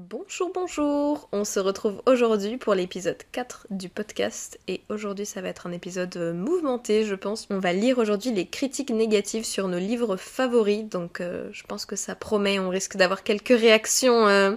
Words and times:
Bonjour, 0.00 0.52
bonjour 0.54 1.28
On 1.32 1.44
se 1.44 1.58
retrouve 1.58 2.00
aujourd'hui 2.06 2.56
pour 2.56 2.72
l'épisode 2.76 3.18
4 3.32 3.66
du 3.70 3.88
podcast 3.88 4.60
et 4.68 4.82
aujourd'hui 4.88 5.26
ça 5.26 5.40
va 5.40 5.48
être 5.48 5.66
un 5.66 5.72
épisode 5.72 6.16
euh, 6.16 6.32
mouvementé 6.32 7.04
je 7.04 7.16
pense. 7.16 7.48
On 7.50 7.58
va 7.58 7.72
lire 7.72 7.98
aujourd'hui 7.98 8.30
les 8.30 8.46
critiques 8.46 8.90
négatives 8.90 9.44
sur 9.44 9.66
nos 9.66 9.80
livres 9.80 10.16
favoris 10.16 10.84
donc 10.84 11.20
euh, 11.20 11.48
je 11.50 11.64
pense 11.64 11.84
que 11.84 11.96
ça 11.96 12.14
promet, 12.14 12.60
on 12.60 12.68
risque 12.68 12.96
d'avoir 12.96 13.24
quelques 13.24 13.48
réactions 13.48 14.28
euh, 14.28 14.52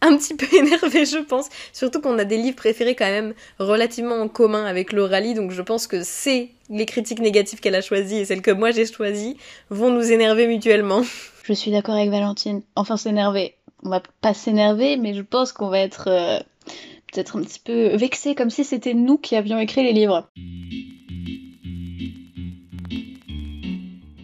un 0.00 0.16
petit 0.16 0.34
peu 0.34 0.46
énervées 0.56 1.04
je 1.04 1.18
pense. 1.18 1.50
Surtout 1.74 2.00
qu'on 2.00 2.18
a 2.18 2.24
des 2.24 2.38
livres 2.38 2.56
préférés 2.56 2.94
quand 2.94 3.10
même 3.10 3.34
relativement 3.58 4.16
en 4.16 4.28
commun 4.28 4.64
avec 4.64 4.94
l'Oralie 4.94 5.34
donc 5.34 5.50
je 5.50 5.60
pense 5.60 5.86
que 5.86 6.02
c'est 6.02 6.48
les 6.70 6.86
critiques 6.86 7.20
négatives 7.20 7.60
qu'elle 7.60 7.74
a 7.74 7.82
choisies 7.82 8.20
et 8.20 8.24
celles 8.24 8.40
que 8.40 8.52
moi 8.52 8.70
j'ai 8.70 8.86
choisies 8.86 9.36
vont 9.68 9.90
nous 9.90 10.12
énerver 10.12 10.46
mutuellement. 10.46 11.02
Je 11.44 11.52
suis 11.52 11.72
d'accord 11.72 11.96
avec 11.96 12.08
Valentine. 12.08 12.62
Enfin 12.74 12.96
s'énerver 12.96 13.57
on 13.84 13.90
va 13.90 14.02
pas 14.20 14.34
s'énerver, 14.34 14.96
mais 14.96 15.14
je 15.14 15.22
pense 15.22 15.52
qu'on 15.52 15.68
va 15.68 15.80
être 15.80 16.08
euh, 16.08 16.38
peut-être 17.12 17.38
un 17.38 17.42
petit 17.42 17.60
peu 17.60 17.96
vexé, 17.96 18.34
comme 18.34 18.50
si 18.50 18.64
c'était 18.64 18.94
nous 18.94 19.18
qui 19.18 19.36
avions 19.36 19.58
écrit 19.58 19.84
les 19.84 19.92
livres. 19.92 20.28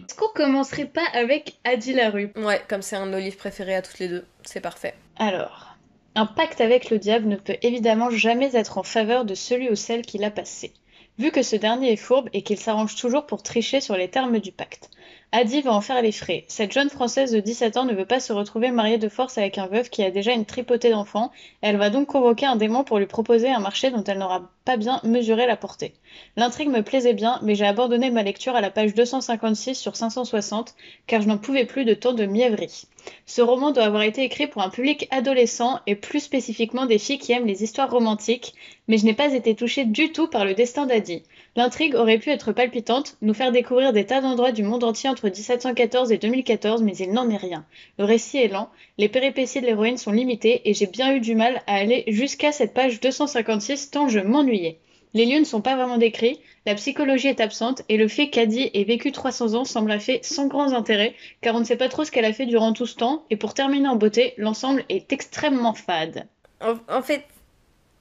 Est-ce 0.03 0.15
qu'on 0.15 0.33
commencerait 0.33 0.85
pas 0.85 1.05
avec 1.13 1.57
Adi 1.63 1.93
Larue? 1.93 2.31
Ouais, 2.35 2.61
comme 2.67 2.81
c'est 2.81 2.95
un 2.95 3.05
de 3.05 3.11
nos 3.11 3.19
livres 3.19 3.37
préférés 3.37 3.75
à 3.75 3.81
toutes 3.81 3.99
les 3.99 4.07
deux, 4.07 4.25
c'est 4.43 4.61
parfait. 4.61 4.95
Alors, 5.17 5.75
un 6.15 6.25
pacte 6.25 6.61
avec 6.61 6.89
le 6.89 6.99
diable 6.99 7.27
ne 7.27 7.35
peut 7.35 7.57
évidemment 7.61 8.09
jamais 8.09 8.55
être 8.55 8.77
en 8.77 8.83
faveur 8.83 9.25
de 9.25 9.35
celui 9.35 9.69
ou 9.69 9.75
celle 9.75 10.03
qui 10.03 10.17
l'a 10.17 10.31
passé, 10.31 10.73
vu 11.17 11.31
que 11.31 11.41
ce 11.41 11.55
dernier 11.55 11.91
est 11.91 11.97
fourbe 11.97 12.29
et 12.33 12.41
qu'il 12.41 12.57
s'arrange 12.57 12.95
toujours 12.95 13.25
pour 13.25 13.43
tricher 13.43 13.81
sur 13.81 13.95
les 13.97 14.09
termes 14.09 14.39
du 14.39 14.51
pacte. 14.51 14.89
Adi 15.31 15.61
va 15.61 15.73
en 15.73 15.81
faire 15.81 16.01
les 16.01 16.13
frais. 16.13 16.45
Cette 16.47 16.71
jeune 16.71 16.89
Française 16.89 17.31
de 17.31 17.39
17 17.39 17.75
ans 17.77 17.83
ne 17.83 17.93
veut 17.93 18.05
pas 18.05 18.21
se 18.21 18.31
retrouver 18.31 18.71
mariée 18.71 18.97
de 18.97 19.09
force 19.09 19.37
avec 19.37 19.57
un 19.57 19.67
veuf 19.67 19.89
qui 19.89 20.01
a 20.01 20.09
déjà 20.09 20.31
une 20.31 20.45
tripotée 20.45 20.91
d'enfants. 20.91 21.31
Elle 21.61 21.77
va 21.77 21.89
donc 21.89 22.07
convoquer 22.07 22.45
un 22.45 22.55
démon 22.55 22.83
pour 22.83 22.99
lui 22.99 23.05
proposer 23.05 23.49
un 23.49 23.59
marché 23.59 23.91
dont 23.91 24.03
elle 24.03 24.19
n'aura 24.19 24.49
pas 24.63 24.77
bien 24.77 25.01
mesuré 25.03 25.45
la 25.45 25.57
portée. 25.57 25.93
L'intrigue 26.37 26.69
me 26.69 26.83
plaisait 26.83 27.13
bien, 27.13 27.39
mais 27.43 27.55
j'ai 27.55 27.65
abandonné 27.65 28.11
ma 28.11 28.23
lecture 28.23 28.55
à 28.55 28.61
la 28.61 28.71
page 28.71 28.93
256 28.93 29.75
sur 29.75 29.95
560, 29.95 30.73
car 31.05 31.21
je 31.21 31.27
n'en 31.27 31.37
pouvais 31.37 31.65
plus 31.65 31.83
de 31.83 31.93
tant 31.93 32.13
de 32.13 32.25
mièvrerie. 32.25 32.87
Ce 33.25 33.41
roman 33.41 33.71
doit 33.71 33.83
avoir 33.83 34.03
été 34.03 34.23
écrit 34.23 34.47
pour 34.47 34.61
un 34.61 34.69
public 34.69 35.07
adolescent 35.11 35.79
et 35.85 35.95
plus 35.95 36.21
spécifiquement 36.21 36.85
des 36.85 36.97
filles 36.97 37.19
qui 37.19 37.33
aiment 37.33 37.45
les 37.45 37.63
histoires 37.63 37.91
romantiques, 37.91 38.53
mais 38.87 38.97
je 38.97 39.05
n'ai 39.05 39.13
pas 39.13 39.33
été 39.33 39.53
touchée 39.53 39.85
du 39.85 40.11
tout 40.11 40.27
par 40.27 40.45
le 40.45 40.53
destin 40.53 40.85
d'Adi. 40.85 41.23
L'intrigue 41.57 41.95
aurait 41.95 42.19
pu 42.19 42.31
être 42.31 42.51
palpitante, 42.51 43.15
nous 43.21 43.33
faire 43.33 43.53
découvrir 43.53 43.93
des 43.93 44.05
tas 44.05 44.19
d'endroits 44.19 44.51
du 44.51 44.63
monde 44.63 44.83
entier 44.83 45.09
entre 45.09 45.29
1714 45.29 46.11
et 46.11 46.17
2014, 46.17 46.83
mais 46.83 46.97
il 46.97 47.13
n'en 47.13 47.29
est 47.29 47.37
rien. 47.37 47.65
Le 47.97 48.03
récit 48.03 48.39
est 48.39 48.49
lent, 48.49 48.69
les 48.97 49.07
péripéties 49.07 49.61
de 49.61 49.65
l'héroïne 49.65 49.97
sont 49.97 50.11
limitées 50.11 50.69
et 50.69 50.73
j'ai 50.73 50.87
bien 50.87 51.15
eu 51.15 51.21
du 51.21 51.33
mal 51.33 51.61
à 51.67 51.75
aller 51.75 52.03
jusqu'à 52.07 52.51
cette 52.51 52.73
page 52.73 52.99
256 52.99 53.91
tant 53.91 54.09
je 54.09 54.19
m'ennuyais. 54.19 54.79
Les 55.13 55.25
lieux 55.25 55.39
ne 55.39 55.45
sont 55.45 55.61
pas 55.61 55.77
vraiment 55.77 55.97
décrits, 55.97 56.41
la 56.65 56.75
psychologie 56.75 57.29
est 57.29 57.39
absente 57.39 57.83
et 57.87 57.95
le 57.95 58.09
fait 58.09 58.29
qu'Adi 58.29 58.69
ait 58.73 58.83
vécu 58.83 59.13
300 59.13 59.53
ans 59.53 59.63
semble 59.63 59.91
a 59.91 59.99
fait 59.99 60.25
sans 60.25 60.47
grands 60.47 60.73
intérêts 60.73 61.15
car 61.39 61.55
on 61.55 61.59
ne 61.59 61.63
sait 61.63 61.77
pas 61.77 61.87
trop 61.87 62.03
ce 62.03 62.11
qu'elle 62.11 62.25
a 62.25 62.33
fait 62.33 62.47
durant 62.47 62.73
tout 62.73 62.85
ce 62.85 62.97
temps 62.97 63.23
et 63.29 63.37
pour 63.37 63.53
terminer 63.53 63.87
en 63.87 63.95
beauté, 63.95 64.33
l'ensemble 64.35 64.83
est 64.89 65.13
extrêmement 65.13 65.73
fade. 65.73 66.27
En, 66.59 67.01
fait, 67.01 67.23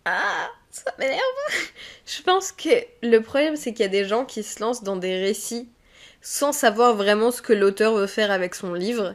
ah, 0.06 0.48
ça 0.74 0.92
m'énerve. 0.98 1.20
Je 2.04 2.22
pense 2.22 2.50
que 2.50 2.68
le 3.02 3.20
problème, 3.20 3.56
c'est 3.56 3.72
qu'il 3.72 3.82
y 3.82 3.88
a 3.88 3.88
des 3.88 4.04
gens 4.04 4.24
qui 4.24 4.42
se 4.42 4.60
lancent 4.60 4.82
dans 4.82 4.96
des 4.96 5.20
récits 5.20 5.68
sans 6.20 6.52
savoir 6.52 6.96
vraiment 6.96 7.30
ce 7.30 7.42
que 7.42 7.52
l'auteur 7.52 7.94
veut 7.94 8.06
faire 8.06 8.30
avec 8.30 8.54
son 8.54 8.74
livre. 8.74 9.14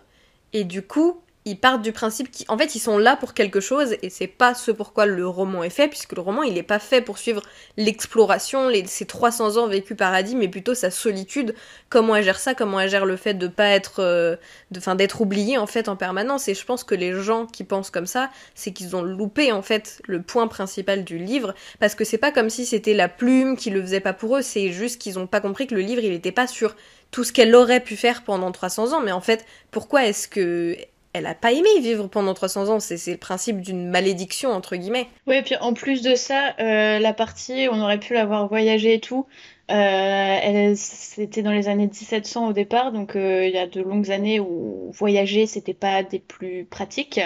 Et 0.54 0.64
du 0.64 0.82
coup, 0.82 1.22
ils 1.46 1.58
partent 1.58 1.82
du 1.82 1.94
principe 1.94 2.30
qu'en 2.32 2.58
fait 2.58 2.76
ils 2.76 2.80
sont 2.80 2.98
là 2.98 3.16
pour 3.16 3.34
quelque 3.34 3.62
chose 3.62 3.96
et 4.02 4.10
c'est 4.10 4.28
pas 4.28 4.54
ce 4.54 4.72
pourquoi 4.72 5.06
le 5.06 5.26
roman 5.26 5.64
est 5.64 5.70
fait 5.70 5.88
puisque 5.88 6.14
le 6.14 6.22
roman 6.22 6.44
il 6.44 6.58
est 6.58 6.64
pas 6.64 6.80
fait 6.80 7.02
pour 7.02 7.18
suivre 7.18 7.42
l'exploration 7.78 8.68
les, 8.68 8.86
ces 8.86 9.06
300 9.06 9.56
ans 9.56 9.68
vécus 9.68 9.96
par 9.96 10.14
Adi 10.14 10.36
mais 10.36 10.50
plutôt 10.50 10.76
sa 10.76 10.92
solitude. 10.92 11.56
Comment 11.88 12.16
elle 12.18 12.26
gère 12.26 12.40
ça 12.40 12.56
comment 12.56 12.80
elle 12.80 12.90
gère 12.90 13.06
le 13.06 13.16
fait 13.16 13.36
de 13.36 13.48
pas 13.48 13.70
être 13.70 14.00
euh, 14.00 14.36
enfin 14.76 14.96
d'être 14.96 15.22
oublié 15.22 15.58
en 15.58 15.66
fait 15.66 15.88
en 15.88 15.96
permanence. 15.96 16.50
Et 16.50 16.54
je 16.54 16.66
pense 16.66 16.84
que 16.84 16.94
les 16.94 17.14
gens 17.14 17.46
qui 17.46 17.64
pensent 17.64 17.90
comme 17.90 18.06
ça 18.06 18.30
c'est 18.54 18.74
qu'ils 18.74 18.98
ont 18.98 19.02
loupé 19.02 19.54
en 19.54 19.62
fait 19.62 20.02
le 20.08 20.22
point 20.22 20.48
principal 20.48 21.06
du 21.06 21.18
livre 21.18 21.56
parce 21.80 21.96
que 21.96 22.04
c'est 22.04 22.18
pas 22.18 22.32
comme 22.32 22.50
si 22.50 22.66
c'était 22.66 22.94
la 22.94 23.08
plume 23.08 23.56
qui 23.56 23.70
le 23.70 23.82
faisait 23.82 24.02
pas 24.02 24.14
pour 24.14 24.38
eux 24.38 24.42
c'est 24.42 24.72
juste 24.72 25.02
qu'ils 25.02 25.18
ont 25.18 25.28
pas 25.28 25.40
compris 25.40 25.68
que 25.68 25.76
le 25.76 25.82
livre 25.82 26.04
il 26.04 26.12
était 26.12 26.34
pas 26.34 26.48
sur 26.48 26.76
tout 27.12 27.24
ce 27.24 27.32
qu'elle 27.32 27.56
aurait 27.56 27.80
pu 27.80 27.96
faire 27.96 28.24
pendant 28.24 28.52
300 28.52 28.92
ans. 28.94 29.02
Mais 29.02 29.14
en 29.14 29.22
fait 29.22 29.46
pourquoi 29.72 30.06
est-ce 30.06 30.28
que 30.28 30.76
elle 31.14 31.26
a 31.26 31.34
pas 31.34 31.52
aimé 31.52 31.70
vivre 31.82 32.08
pendant 32.08 32.34
300 32.34 32.70
ans. 32.70 32.80
C'est 32.80 33.12
le 33.12 33.18
principe 33.18 33.62
d'une 33.62 33.90
malédiction, 33.90 34.52
entre 34.52 34.76
guillemets. 34.76 35.08
Oui, 35.28 35.38
et 35.38 35.42
puis 35.42 35.56
en 35.58 35.74
plus 35.74 36.02
de 36.02 36.16
ça, 36.16 36.54
euh, 36.60 37.00
la 37.00 37.14
partie, 37.14 37.68
on 37.72 37.82
aurait 37.82 38.00
pu 38.00 38.14
la 38.14 38.26
voir 38.26 38.48
voyager 38.48 38.96
et 38.96 39.00
tout. 39.00 39.26
Euh, 39.72 40.74
c'était 40.76 41.42
dans 41.42 41.52
les 41.52 41.68
années 41.68 41.86
1700 41.88 42.48
au 42.48 42.54
départ, 42.54 42.92
donc 42.92 43.16
euh, 43.16 43.46
il 43.46 43.54
y 43.54 43.58
a 43.58 43.68
de 43.68 43.82
longues 43.82 44.10
années 44.10 44.40
où 44.40 44.90
voyager, 44.94 45.46
c'était 45.46 45.76
pas 45.76 46.02
des 46.02 46.20
plus 46.20 46.66
pratiques. 46.66 47.20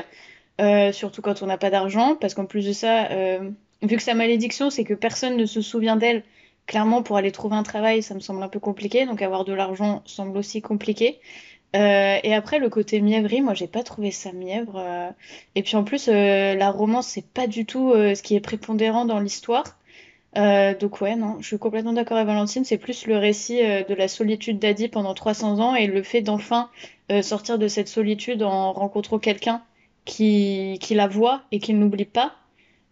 surtout 0.91 1.21
quand 1.21 1.41
on 1.41 1.47
n'a 1.47 1.57
pas 1.57 1.69
d'argent, 1.69 2.15
parce 2.19 2.33
qu'en 2.33 2.45
plus 2.45 2.65
de 2.65 2.73
ça, 2.73 3.09
vu 3.81 3.97
que 3.97 4.03
sa 4.03 4.13
malédiction, 4.13 4.69
c'est 4.69 4.83
que 4.83 4.93
personne 4.93 5.37
ne 5.37 5.45
se 5.45 5.61
souvient 5.61 5.95
d'elle, 5.95 6.23
clairement, 6.67 7.01
pour 7.01 7.17
aller 7.17 7.31
trouver 7.31 7.55
un 7.55 7.63
travail, 7.63 8.01
ça 8.03 8.13
me 8.13 8.19
semble 8.19 8.43
un 8.43 8.49
peu 8.49 8.59
compliqué, 8.59 9.05
donc 9.05 9.21
avoir 9.21 9.45
de 9.45 9.53
l'argent 9.53 10.01
semble 10.05 10.37
aussi 10.37 10.61
compliqué. 10.61 11.19
Euh, 11.75 12.19
et 12.23 12.33
après, 12.33 12.59
le 12.59 12.69
côté 12.69 13.01
mièvrerie, 13.01 13.41
moi, 13.41 13.53
j'ai 13.53 13.67
pas 13.67 13.83
trouvé 13.83 14.11
ça 14.11 14.31
mièvre. 14.31 14.77
Euh. 14.77 15.09
Et 15.55 15.63
puis 15.63 15.75
en 15.75 15.83
plus, 15.83 16.07
euh, 16.07 16.55
la 16.55 16.69
romance, 16.69 17.07
c'est 17.07 17.25
pas 17.25 17.47
du 17.47 17.65
tout 17.65 17.93
ce 17.93 18.21
qui 18.21 18.35
est 18.35 18.39
prépondérant 18.39 19.05
dans 19.05 19.19
l'histoire. 19.19 19.77
donc 20.35 21.01
ouais, 21.01 21.15
non, 21.15 21.37
je 21.41 21.47
suis 21.47 21.59
complètement 21.59 21.93
d'accord 21.93 22.17
avec 22.17 22.27
Valentine. 22.27 22.65
C'est 22.65 22.77
plus 22.77 23.07
le 23.07 23.17
récit 23.17 23.59
de 23.61 23.93
la 23.93 24.07
solitude 24.07 24.59
d'Adi 24.59 24.87
pendant 24.87 25.13
300 25.13 25.59
ans 25.59 25.75
et 25.75 25.87
le 25.87 26.03
fait 26.03 26.21
d'enfin 26.21 26.69
sortir 27.21 27.59
de 27.59 27.67
cette 27.67 27.87
solitude 27.87 28.43
en 28.43 28.73
rencontrant 28.73 29.19
quelqu'un 29.19 29.63
qui, 30.05 30.77
qui 30.81 30.95
la 30.95 31.07
voit 31.07 31.43
et 31.51 31.59
qui 31.59 31.73
ne 31.73 31.81
l'oublie 31.81 32.05
pas. 32.05 32.33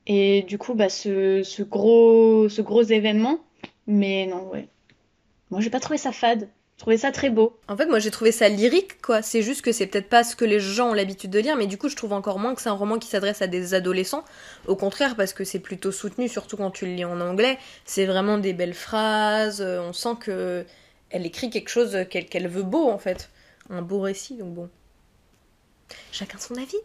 Et 0.07 0.43
du 0.43 0.57
coup, 0.57 0.73
bah, 0.73 0.89
ce, 0.89 1.43
ce, 1.43 1.63
gros, 1.63 2.49
ce 2.49 2.61
gros 2.61 2.83
événement. 2.83 3.39
Mais 3.87 4.25
non, 4.27 4.49
ouais. 4.49 4.67
Moi, 5.51 5.61
j'ai 5.61 5.69
pas 5.69 5.79
trouvé 5.79 5.97
ça 5.97 6.11
fade 6.11 6.49
trouvais 6.81 6.97
ça 6.97 7.11
très 7.11 7.29
beau. 7.29 7.57
En 7.67 7.77
fait, 7.77 7.85
moi 7.85 7.99
j'ai 7.99 8.11
trouvé 8.11 8.31
ça 8.31 8.49
lyrique, 8.49 9.01
quoi. 9.01 9.21
C'est 9.21 9.41
juste 9.41 9.61
que 9.61 9.71
c'est 9.71 9.87
peut-être 9.87 10.09
pas 10.09 10.23
ce 10.23 10.35
que 10.35 10.45
les 10.45 10.59
gens 10.59 10.89
ont 10.89 10.93
l'habitude 10.93 11.29
de 11.29 11.39
lire, 11.39 11.55
mais 11.55 11.67
du 11.67 11.77
coup, 11.77 11.89
je 11.89 11.95
trouve 11.95 12.11
encore 12.11 12.39
moins 12.39 12.55
que 12.55 12.61
c'est 12.61 12.69
un 12.69 12.73
roman 12.73 12.97
qui 12.97 13.07
s'adresse 13.07 13.41
à 13.41 13.47
des 13.47 13.73
adolescents. 13.73 14.25
Au 14.67 14.75
contraire, 14.75 15.15
parce 15.15 15.33
que 15.33 15.43
c'est 15.43 15.59
plutôt 15.59 15.91
soutenu, 15.91 16.27
surtout 16.27 16.57
quand 16.57 16.71
tu 16.71 16.85
le 16.85 16.93
lis 16.93 17.05
en 17.05 17.21
anglais. 17.21 17.57
C'est 17.85 18.05
vraiment 18.05 18.37
des 18.37 18.53
belles 18.53 18.73
phrases. 18.73 19.61
Euh, 19.61 19.81
on 19.81 19.93
sent 19.93 20.15
que 20.19 20.65
elle 21.11 21.25
écrit 21.25 21.49
quelque 21.49 21.69
chose 21.69 21.97
qu'elle 22.09 22.47
veut 22.47 22.63
beau, 22.63 22.89
en 22.89 22.97
fait. 22.97 23.29
Un 23.69 23.81
beau 23.81 23.99
récit, 23.99 24.35
donc 24.35 24.53
bon. 24.53 24.69
Chacun 26.11 26.39
son 26.39 26.55
avis. 26.55 26.77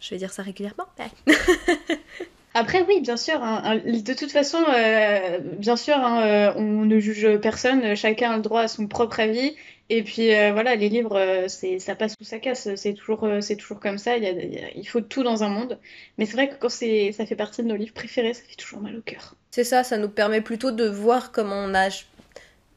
Je 0.00 0.10
vais 0.10 0.18
dire 0.18 0.32
ça 0.32 0.42
régulièrement. 0.42 0.86
Après, 2.54 2.84
oui, 2.88 3.00
bien 3.00 3.16
sûr. 3.16 3.42
Hein, 3.42 3.76
de 3.84 4.14
toute 4.14 4.32
façon, 4.32 4.58
euh, 4.74 5.38
bien 5.38 5.76
sûr, 5.76 5.94
hein, 5.94 6.22
euh, 6.26 6.52
on 6.56 6.84
ne 6.84 6.98
juge 6.98 7.38
personne. 7.38 7.94
Chacun 7.94 8.32
a 8.32 8.36
le 8.36 8.42
droit 8.42 8.62
à 8.62 8.68
son 8.68 8.88
propre 8.88 9.20
avis. 9.20 9.54
Et 9.88 10.02
puis 10.02 10.32
euh, 10.34 10.52
voilà, 10.52 10.76
les 10.76 10.88
livres, 10.88 11.44
c'est 11.48 11.78
ça 11.80 11.94
passe 11.94 12.14
ou 12.20 12.24
ça 12.24 12.38
casse. 12.38 12.74
C'est 12.76 12.94
toujours, 12.94 13.28
toujours 13.58 13.80
comme 13.80 13.98
ça. 13.98 14.16
Il, 14.16 14.88
faut 14.88 15.00
tout 15.00 15.22
dans 15.22 15.42
un 15.44 15.48
monde. 15.48 15.78
Mais 16.18 16.26
c'est 16.26 16.34
vrai 16.34 16.48
que 16.48 16.54
quand 16.56 16.68
ça 16.68 17.26
fait 17.26 17.36
partie 17.36 17.62
de 17.62 17.68
nos 17.68 17.76
livres 17.76 17.94
préférés, 17.94 18.34
ça 18.34 18.42
fait 18.48 18.56
toujours 18.56 18.80
mal 18.80 18.96
au 18.96 19.02
cœur. 19.02 19.34
C'est 19.50 19.64
ça. 19.64 19.84
Ça 19.84 19.96
nous 19.96 20.08
permet 20.08 20.40
plutôt 20.40 20.72
de 20.72 20.88
voir 20.88 21.32
comment 21.32 21.56
on 21.56 21.74
a 21.74 21.88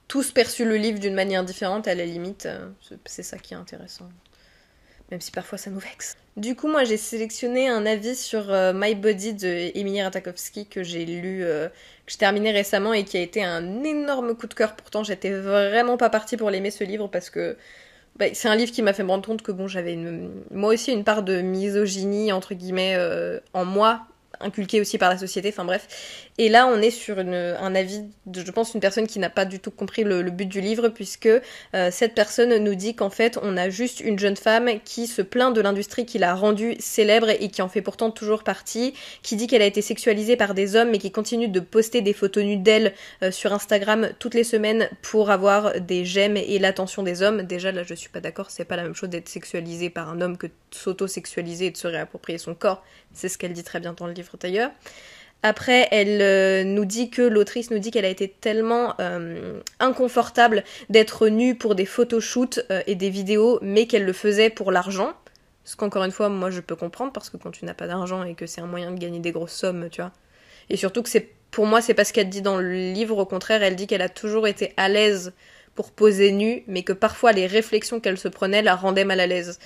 tous 0.08 0.32
perçu 0.32 0.66
le 0.66 0.76
livre 0.76 1.00
d'une 1.00 1.16
manière 1.16 1.44
différente. 1.44 1.88
À 1.88 1.96
la 1.96 2.06
limite, 2.06 2.48
c'est 3.06 3.24
ça 3.24 3.38
qui 3.38 3.54
est 3.54 3.58
intéressant 3.58 4.10
même 5.14 5.22
si 5.22 5.30
parfois 5.30 5.60
ça 5.60 5.70
nous 5.70 5.80
vexe. 5.80 6.18
Du 6.38 6.56
coup, 6.56 6.68
moi 6.68 6.86
j'ai 6.86 6.98
sélectionné 6.98 7.70
un 7.70 7.86
avis 7.86 8.16
sur 8.16 8.52
euh, 8.52 8.74
My 8.76 8.96
Body 8.96 9.36
de 9.36 9.78
Emilie 9.78 10.02
Ratakowski 10.02 10.66
que 10.66 10.82
j'ai 10.82 11.06
lu, 11.06 11.44
euh, 11.44 11.68
que 11.68 12.12
j'ai 12.12 12.18
terminé 12.18 12.52
récemment 12.52 12.94
et 12.94 13.04
qui 13.04 13.18
a 13.18 13.22
été 13.22 13.44
un 13.44 13.84
énorme 13.84 14.36
coup 14.36 14.48
de 14.48 14.56
cœur. 14.56 14.76
Pourtant, 14.76 15.04
j'étais 15.04 15.30
vraiment 15.30 15.98
pas 15.98 16.10
partie 16.10 16.36
pour 16.36 16.50
l'aimer 16.50 16.72
ce 16.72 16.84
livre 16.84 17.08
parce 17.10 17.30
que 17.30 17.56
bah, 18.16 18.26
c'est 18.34 18.48
un 18.48 18.56
livre 18.56 18.72
qui 18.72 18.82
m'a 18.82 18.94
fait 18.94 19.04
me 19.04 19.10
rendre 19.10 19.28
compte 19.28 19.44
que 19.44 19.52
bon, 19.52 19.68
j'avais 19.68 19.96
moi 20.50 20.74
aussi 20.74 20.92
une 20.92 21.04
part 21.04 21.22
de 21.22 21.42
misogynie 21.42 22.32
entre 22.32 22.56
guillemets 22.56 22.96
euh, 22.98 23.40
en 23.54 23.66
moi 23.66 24.08
inculqué 24.44 24.82
aussi 24.82 24.98
par 24.98 25.10
la 25.10 25.18
société, 25.18 25.50
enfin 25.50 25.66
bref. 25.66 25.88
Et 26.38 26.50
là, 26.50 26.68
on 26.68 26.82
est 26.82 26.92
sur 26.92 27.20
un 27.20 27.76
avis 27.76 28.04
je 28.34 28.52
pense, 28.52 28.74
une 28.74 28.80
personne 28.80 29.08
qui 29.08 29.20
n'a 29.20 29.30
pas 29.30 29.46
du 29.46 29.60
tout 29.60 29.72
compris 29.72 30.04
le, 30.04 30.24
but 30.32 30.46
du 30.46 30.62
livre, 30.62 30.90
puisque 30.90 31.28
euh, 31.28 31.90
cette 31.92 32.14
personne 32.14 32.56
nous 32.58 32.76
dit 32.76 32.96
qu'en 32.96 33.10
fait, 33.10 33.38
on 33.42 33.58
a 33.58 33.70
juste 33.70 34.00
une 34.00 34.18
jeune 34.18 34.36
femme 34.36 34.70
qui 34.84 35.08
se 35.08 35.22
plaint 35.22 35.54
de 35.56 35.62
l'industrie 35.62 36.06
qui 36.06 36.18
l'a 36.18 36.34
rendue 36.34 36.76
célèbre 36.80 37.30
et 37.30 37.50
qui 37.50 37.62
en 37.62 37.70
fait 37.70 37.82
pourtant 37.82 38.12
toujours 38.12 38.44
partie, 38.44 38.94
qui 39.22 39.36
dit 39.36 39.48
qu'elle 39.48 39.62
a 39.62 39.66
été 39.66 39.82
sexualisée 39.82 40.36
par 40.36 40.54
des 40.54 40.76
hommes, 40.76 40.90
mais 40.92 40.98
qui 40.98 41.12
continue 41.12 41.48
de 41.48 41.60
poster 41.60 42.02
des 42.02 42.14
photos 42.14 42.44
nues 42.44 42.58
d'elle 42.58 42.94
euh, 43.22 43.32
sur 43.32 43.54
Instagram 43.54 44.10
toutes 44.20 44.34
les 44.34 44.44
semaines 44.44 44.90
pour 45.02 45.30
avoir 45.30 45.80
des 45.80 46.06
j'aime 46.06 46.38
et 46.38 46.60
l'attention 46.60 47.04
des 47.04 47.22
hommes. 47.22 47.44
Déjà, 47.44 47.72
là, 47.72 47.84
je 47.84 47.94
suis 47.94 48.10
pas 48.10 48.22
d'accord, 48.22 48.50
c'est 48.50 48.66
pas 48.66 48.76
la 48.76 48.84
même 48.84 48.96
chose 48.96 49.10
d'être 49.10 49.30
sexualisé 49.30 49.90
par 49.90 50.10
un 50.10 50.22
homme 50.22 50.38
que 50.38 50.48
s'auto-sexualiser 50.76 51.68
et 51.68 51.72
de 51.72 51.78
se 51.78 51.88
réapproprier 51.88 52.38
son 52.38 52.56
corps. 52.56 52.84
C'est 53.14 53.30
ce 53.30 53.38
qu'elle 53.38 53.54
dit 53.54 53.64
très 53.64 53.80
bien 53.80 53.94
dans 53.94 54.08
le 54.08 54.14
livre 54.14 54.38
d'ailleurs. 54.40 54.72
Après, 55.46 55.90
elle 55.92 56.22
euh, 56.22 56.64
nous 56.64 56.86
dit 56.86 57.10
que 57.10 57.22
l'autrice 57.22 57.70
nous 57.70 57.80
dit 57.80 57.92
qu'elle 57.92 58.06
a 58.06 58.10
été 58.10 58.30
tellement 58.30 58.96
euh, 59.02 59.60
inconfortable 59.82 60.64
d'être 60.90 61.28
nue 61.28 61.56
pour 61.56 61.76
des 61.76 61.86
photoshoots 61.86 62.62
euh, 62.72 62.82
et 62.88 62.96
des 62.96 63.10
vidéos, 63.10 63.60
mais 63.62 63.86
qu'elle 63.86 64.06
le 64.06 64.14
faisait 64.14 64.50
pour 64.50 64.72
l'argent. 64.72 65.14
Ce 65.66 65.76
qu'encore 65.76 66.06
une 66.06 66.12
fois, 66.12 66.30
moi 66.30 66.50
je 66.50 66.62
peux 66.62 66.78
comprendre 66.78 67.12
parce 67.12 67.30
que 67.30 67.36
quand 67.36 67.52
tu 67.52 67.66
n'as 67.66 67.74
pas 67.74 67.88
d'argent 67.88 68.24
et 68.24 68.36
que 68.36 68.46
c'est 68.48 68.62
un 68.62 68.68
moyen 68.68 68.92
de 68.92 69.00
gagner 69.00 69.20
des 69.20 69.34
grosses 69.34 69.54
sommes, 69.54 69.90
tu 69.90 70.00
vois. 70.02 70.14
Et 70.70 70.78
surtout 70.78 71.04
que 71.04 71.10
c'est 71.10 71.30
pour 71.52 71.66
moi, 71.66 71.82
c'est 71.82 71.94
pas 71.94 72.06
ce 72.06 72.14
qu'elle 72.14 72.30
dit 72.30 72.42
dans 72.42 72.58
le 72.58 72.72
livre. 72.72 73.18
Au 73.18 73.26
contraire, 73.26 73.62
elle 73.64 73.76
dit 73.76 73.86
qu'elle 73.86 74.02
a 74.02 74.10
toujours 74.10 74.48
été 74.48 74.74
à 74.78 74.88
l'aise 74.88 75.34
pour 75.76 75.92
poser 75.92 76.32
nue, 76.32 76.64
mais 76.68 76.84
que 76.84 76.94
parfois 76.94 77.32
les 77.32 77.48
réflexions 77.48 78.00
qu'elle 78.00 78.18
se 78.18 78.28
prenait 78.28 78.62
la 78.62 78.76
rendaient 78.76 79.06
mal 79.06 79.20
à 79.20 79.28
l'aise. 79.28 79.60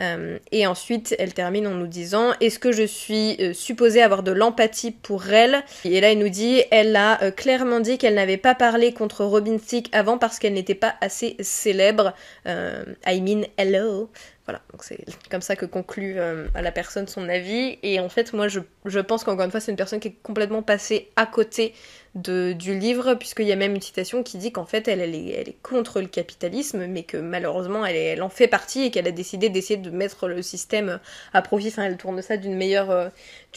Euh, 0.00 0.38
et 0.50 0.66
ensuite, 0.66 1.14
elle 1.18 1.34
termine 1.34 1.66
en 1.66 1.74
nous 1.74 1.86
disant 1.86 2.32
Est-ce 2.40 2.58
que 2.58 2.72
je 2.72 2.82
suis 2.82 3.36
euh, 3.40 3.52
supposée 3.52 4.02
avoir 4.02 4.22
de 4.22 4.32
l'empathie 4.32 4.90
pour 4.90 5.28
elle? 5.28 5.62
Et 5.84 6.00
là, 6.00 6.12
elle 6.12 6.18
nous 6.18 6.28
dit 6.28 6.62
Elle 6.70 6.96
a 6.96 7.22
euh, 7.22 7.30
clairement 7.30 7.80
dit 7.80 7.98
qu'elle 7.98 8.14
n'avait 8.14 8.36
pas 8.36 8.54
parlé 8.54 8.92
contre 8.92 9.24
Robin 9.24 9.58
Thicke 9.58 9.88
avant 9.92 10.18
parce 10.18 10.38
qu'elle 10.38 10.54
n'était 10.54 10.74
pas 10.74 10.94
assez 11.00 11.36
célèbre. 11.40 12.14
I 12.46 13.20
mean, 13.20 13.42
hello. 13.56 14.10
Voilà, 14.46 14.62
donc 14.72 14.82
c'est 14.82 14.98
comme 15.30 15.42
ça 15.42 15.54
que 15.54 15.66
conclut 15.66 16.18
à 16.18 16.62
la 16.62 16.72
personne 16.72 17.06
son 17.06 17.28
avis. 17.28 17.78
Et 17.82 18.00
en 18.00 18.08
fait, 18.08 18.32
moi, 18.32 18.48
je, 18.48 18.60
je 18.84 18.98
pense 18.98 19.22
qu'encore 19.22 19.44
une 19.44 19.50
fois, 19.50 19.60
c'est 19.60 19.70
une 19.70 19.76
personne 19.76 20.00
qui 20.00 20.08
est 20.08 20.16
complètement 20.22 20.62
passée 20.62 21.10
à 21.16 21.26
côté 21.26 21.74
du 22.16 22.76
livre, 22.76 23.14
puisqu'il 23.14 23.46
y 23.46 23.52
a 23.52 23.56
même 23.56 23.76
une 23.76 23.80
citation 23.80 24.24
qui 24.24 24.36
dit 24.36 24.50
qu'en 24.50 24.64
fait, 24.64 24.88
elle, 24.88 25.00
est, 25.00 25.56
contre 25.62 26.00
le 26.00 26.08
capitalisme, 26.08 26.86
mais 26.86 27.04
que 27.04 27.16
malheureusement, 27.16 27.86
elle, 27.86 28.22
en 28.22 28.28
fait 28.28 28.48
partie 28.48 28.82
et 28.82 28.90
qu'elle 28.90 29.06
a 29.06 29.12
décidé 29.12 29.48
d'essayer 29.48 29.76
de 29.76 29.90
mettre 29.90 30.26
le 30.26 30.42
système 30.42 30.98
à 31.32 31.40
profit. 31.40 31.68
Enfin, 31.68 31.84
elle 31.84 31.96
tourne 31.96 32.20
ça 32.20 32.36
d'une 32.36 32.56
meilleure, 32.56 32.90
euh, 32.90 33.08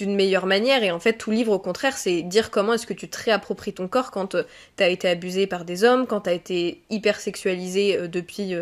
meilleure 0.01 0.45
manière. 0.45 0.83
Et 0.83 0.91
en 0.91 0.99
fait, 0.99 1.13
tout 1.13 1.31
livre, 1.31 1.53
au 1.53 1.59
contraire, 1.59 1.97
c'est 1.97 2.21
dire 2.21 2.51
comment 2.51 2.73
est-ce 2.73 2.85
que 2.85 2.93
tu 2.93 3.09
te 3.09 3.23
réappropries 3.23 3.73
ton 3.73 3.87
corps 3.87 4.11
quand 4.11 4.35
euh, 4.35 4.43
t'as 4.75 4.89
été 4.89 5.09
abusé 5.09 5.47
par 5.47 5.65
des 5.65 5.83
hommes, 5.83 6.05
quand 6.05 6.21
t'as 6.21 6.33
été 6.33 6.79
hyper 6.91 7.19
sexualisé 7.19 7.97
euh, 7.97 8.07
depuis 8.07 8.53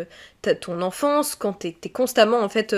ton 0.60 0.82
enfance, 0.82 1.36
quand 1.36 1.52
t'es 1.52 1.76
es 1.84 1.88
constamment 1.88 2.40
en 2.40 2.48
fait 2.48 2.74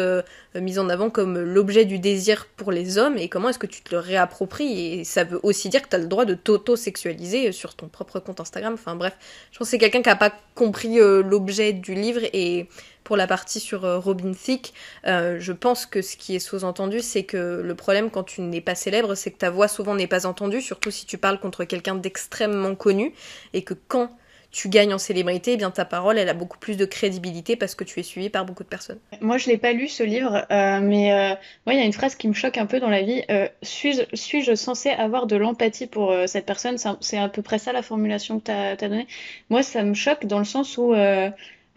mise 0.55 0.79
en 0.79 0.91
avant 0.91 1.09
comme 1.09 1.39
l'objet 1.39 1.87
du 1.87 1.99
désir 1.99 2.47
pour 2.57 2.73
les 2.73 2.99
hommes, 2.99 3.17
et 3.17 3.31
comment 3.31 3.49
est-ce 3.49 3.59
que 3.59 3.67
tu 3.67 3.81
te 3.81 3.95
le 3.95 4.01
réappropries? 4.01 4.99
Et 5.01 5.05
ça 5.05 5.25
veut 5.25 5.41
aussi 5.43 5.71
dire 5.71 5.81
que 5.81 5.89
t'as 5.89 5.99
le 5.99 6.07
droit 6.07 6.27
de 6.27 6.35
t'auto-sexualiser 6.35 7.04
sur 7.53 7.75
ton 7.75 7.89
propre 7.89 8.21
compte 8.21 8.41
Instagram. 8.41 8.75
Enfin 8.75 8.97
bref, 8.97 9.17
je 9.53 9.59
pense 9.59 9.67
que 9.67 9.71
c'est 9.73 9.79
quelqu'un 9.79 10.03
qui 10.03 10.09
n'a 10.09 10.17
pas 10.17 10.33
compris 10.55 11.01
euh, 11.01 11.23
l'objet 11.23 11.73
du 11.73 11.95
livre 11.95 12.21
et 12.33 12.69
pour 13.05 13.17
la 13.17 13.27
partie 13.27 13.61
sur 13.61 13.85
euh, 13.85 13.99
Robin 13.99 14.33
Thicke, 14.33 14.73
euh, 15.07 15.37
je 15.39 15.53
pense 15.53 15.85
que 15.87 16.01
ce 16.01 16.17
qui 16.17 16.35
est 16.35 16.39
sous-entendu, 16.39 17.01
c'est 17.01 17.25
que 17.25 17.61
le 17.63 17.75
problème 17.75 18.11
quand 18.11 18.25
tu 18.25 18.41
n'es 18.41 18.63
pas 18.63 18.75
célèbre, 18.75 19.15
c'est 19.15 19.31
que 19.31 19.39
ta 19.39 19.51
voix 19.51 19.69
souvent 19.69 19.95
n'est 19.95 20.07
pas 20.07 20.27
entendue, 20.27 20.63
surtout 20.63 20.91
si 20.91 21.05
tu 21.05 21.19
parles 21.19 21.39
contre 21.39 21.65
quelqu'un 21.65 21.95
d'extrêmement 21.95 22.75
connu, 22.75 23.13
et 23.53 23.63
que 23.63 23.75
quand 23.75 24.17
tu 24.55 24.69
gagnes 24.69 24.95
en 24.95 24.99
célébrité, 24.99 25.55
eh 25.55 25.57
bien 25.57 25.73
ta 25.73 25.85
parole, 25.85 26.17
elle 26.17 26.29
a 26.29 26.33
beaucoup 26.33 26.59
plus 26.59 26.77
de 26.77 26.85
crédibilité 26.85 27.57
parce 27.57 27.75
que 27.75 27.83
tu 27.83 27.99
es 27.99 28.05
suivi 28.05 28.31
par 28.31 28.45
beaucoup 28.45 28.63
de 28.63 28.69
personnes. 28.69 29.01
Moi, 29.21 29.37
je 29.37 29.49
l'ai 29.49 29.59
pas 29.59 29.73
lu 29.73 29.89
ce 29.89 30.05
livre, 30.05 30.47
euh, 30.53 30.81
mais 30.81 31.13
euh, 31.13 31.35
moi, 31.67 31.75
il 31.75 31.79
y 31.81 31.83
a 31.83 31.85
une 31.85 31.93
phrase 31.93 32.15
qui 32.15 32.29
me 32.29 32.35
choque 32.35 32.57
un 32.57 32.67
peu 32.67 32.79
dans 32.79 32.89
la 32.89 33.03
vie. 33.03 33.23
Euh, 33.31 33.49
suis-je 33.63 34.05
suis 34.15 34.57
censé 34.57 34.91
avoir 34.91 35.27
de 35.27 35.35
l'empathie 35.35 35.89
pour 35.89 36.15
cette 36.27 36.47
personne? 36.47 36.77
C'est 37.01 37.19
à 37.19 37.29
peu 37.29 37.43
près 37.43 37.59
ça 37.59 37.73
la 37.73 37.83
formulation 37.83 38.39
que 38.39 38.45
tu 38.45 38.53
as 38.53 38.77
donnée. 38.77 39.09
Moi, 39.51 39.65
ça 39.65 39.83
me 39.83 39.95
choque 39.95 40.25
dans 40.27 40.39
le 40.39 40.45
sens 40.45 40.79
où 40.79 40.95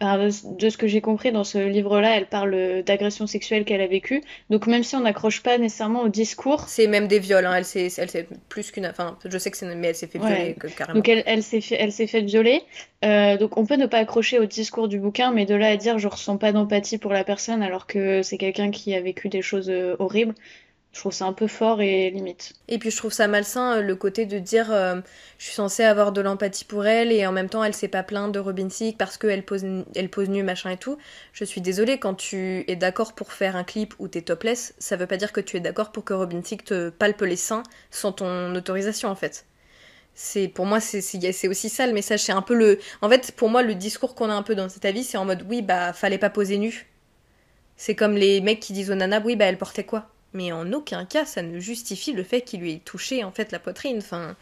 de, 0.00 0.68
ce 0.70 0.76
que 0.76 0.86
j'ai 0.86 1.00
compris 1.00 1.32
dans 1.32 1.44
ce 1.44 1.58
livre-là, 1.58 2.16
elle 2.16 2.26
parle 2.26 2.82
d'agression 2.84 3.26
sexuelle 3.26 3.64
qu'elle 3.64 3.80
a 3.80 3.86
vécue. 3.86 4.22
Donc 4.48 4.66
même 4.66 4.84
si 4.84 4.94
on 4.94 5.00
n'accroche 5.00 5.42
pas 5.42 5.58
nécessairement 5.58 6.02
au 6.02 6.08
discours, 6.08 6.68
c'est 6.68 6.86
même 6.86 7.08
des 7.08 7.18
viols. 7.18 7.46
Hein. 7.46 7.54
Elle 7.56 7.64
s'est, 7.64 7.88
elle 7.98 8.26
plus 8.48 8.70
qu'une. 8.70 8.86
Enfin, 8.86 9.18
je 9.24 9.38
sais 9.38 9.50
que 9.50 9.56
c'est, 9.56 9.74
mais 9.74 9.88
elle 9.88 9.94
s'est 9.94 10.06
fait 10.06 10.18
violer 10.18 10.56
carrément. 10.76 10.96
Donc 10.96 11.08
elle, 11.08 11.22
elle 11.26 11.42
s'est 11.42 11.60
fait, 11.60 11.76
elle 11.78 11.92
s'est 11.92 12.06
fait 12.06 12.22
violer. 12.22 12.62
Euh, 13.04 13.36
donc 13.36 13.56
on 13.56 13.66
peut 13.66 13.76
ne 13.76 13.86
pas 13.86 13.98
accrocher 13.98 14.38
au 14.38 14.46
discours 14.46 14.88
du 14.88 14.98
bouquin, 14.98 15.32
mais 15.32 15.46
de 15.46 15.54
là 15.54 15.68
à 15.68 15.76
dire 15.76 15.98
je 15.98 16.08
ressens 16.08 16.36
pas 16.36 16.52
d'empathie 16.52 16.98
pour 16.98 17.12
la 17.12 17.24
personne 17.24 17.62
alors 17.62 17.86
que 17.86 18.22
c'est 18.22 18.38
quelqu'un 18.38 18.70
qui 18.70 18.94
a 18.94 19.00
vécu 19.00 19.28
des 19.28 19.42
choses 19.42 19.70
euh, 19.70 19.96
horribles. 19.98 20.34
Je 20.92 21.00
trouve 21.00 21.12
ça 21.12 21.26
un 21.26 21.32
peu 21.32 21.46
fort 21.46 21.80
et 21.80 22.10
limite. 22.10 22.54
Et 22.66 22.78
puis 22.78 22.90
je 22.90 22.96
trouve 22.96 23.12
ça 23.12 23.28
malsain 23.28 23.76
euh, 23.76 23.82
le 23.82 23.94
côté 23.94 24.26
de 24.26 24.38
dire 24.38 24.72
euh, 24.72 25.00
je 25.38 25.44
suis 25.44 25.54
censée 25.54 25.84
avoir 25.84 26.12
de 26.12 26.20
l'empathie 26.20 26.64
pour 26.64 26.86
elle 26.86 27.12
et 27.12 27.24
en 27.26 27.30
même 27.32 27.48
temps 27.48 27.62
elle 27.62 27.74
s'est 27.74 27.88
pas 27.88 28.02
plainte 28.02 28.32
de 28.32 28.38
Robin 28.40 28.66
Thicke 28.68 28.98
parce 28.98 29.16
qu'elle 29.16 29.44
pose, 29.44 29.64
elle 29.94 30.08
pose 30.10 30.28
nu 30.28 30.42
machin 30.42 30.70
et 30.70 30.76
tout. 30.76 30.98
Je 31.32 31.44
suis 31.44 31.60
désolée, 31.60 31.98
quand 31.98 32.14
tu 32.14 32.64
es 32.68 32.74
d'accord 32.74 33.12
pour 33.14 33.32
faire 33.32 33.54
un 33.54 33.64
clip 33.64 33.94
où 34.00 34.08
t'es 34.08 34.22
topless, 34.22 34.74
ça 34.78 34.96
veut 34.96 35.06
pas 35.06 35.18
dire 35.18 35.32
que 35.32 35.40
tu 35.40 35.56
es 35.56 35.60
d'accord 35.60 35.92
pour 35.92 36.04
que 36.04 36.14
Robin 36.14 36.40
Thicke 36.40 36.64
te 36.64 36.88
palpe 36.90 37.20
les 37.22 37.36
seins 37.36 37.62
sans 37.90 38.12
ton 38.12 38.54
autorisation 38.56 39.08
en 39.08 39.14
fait. 39.14 39.46
C'est 40.14 40.48
pour 40.48 40.66
moi 40.66 40.80
c'est 40.80 41.02
c'est 41.02 41.48
aussi 41.48 41.68
ça 41.70 41.86
le 41.86 41.92
message, 41.94 42.20
c'est 42.22 42.32
un 42.32 42.42
peu 42.42 42.54
le 42.54 42.78
en 43.02 43.08
fait 43.10 43.32
pour 43.32 43.50
moi 43.50 43.62
le 43.62 43.74
discours 43.76 44.14
qu'on 44.14 44.30
a 44.30 44.34
un 44.34 44.42
peu 44.42 44.54
dans 44.56 44.68
cet 44.68 44.84
avis, 44.84 45.04
c'est 45.04 45.18
en 45.18 45.24
mode 45.26 45.44
oui 45.48 45.62
bah 45.62 45.92
fallait 45.92 46.18
pas 46.18 46.30
poser 46.30 46.58
nu. 46.58 46.88
C'est 47.76 47.94
comme 47.96 48.14
les 48.16 48.40
mecs 48.42 48.60
qui 48.60 48.72
disent 48.74 48.90
aux 48.90 48.94
nanas 48.96 49.22
oui 49.24 49.36
bah 49.36 49.46
elle 49.46 49.58
portait 49.58 49.84
quoi? 49.84 50.08
Mais 50.32 50.52
en 50.52 50.72
aucun 50.72 51.04
cas 51.04 51.24
ça 51.24 51.42
ne 51.42 51.58
justifie 51.58 52.12
le 52.12 52.22
fait 52.22 52.42
qu'il 52.42 52.60
lui 52.60 52.72
ait 52.74 52.82
touché 52.84 53.24
en 53.24 53.32
fait 53.32 53.52
la 53.52 53.58
poitrine. 53.58 53.98
Enfin, 53.98 54.36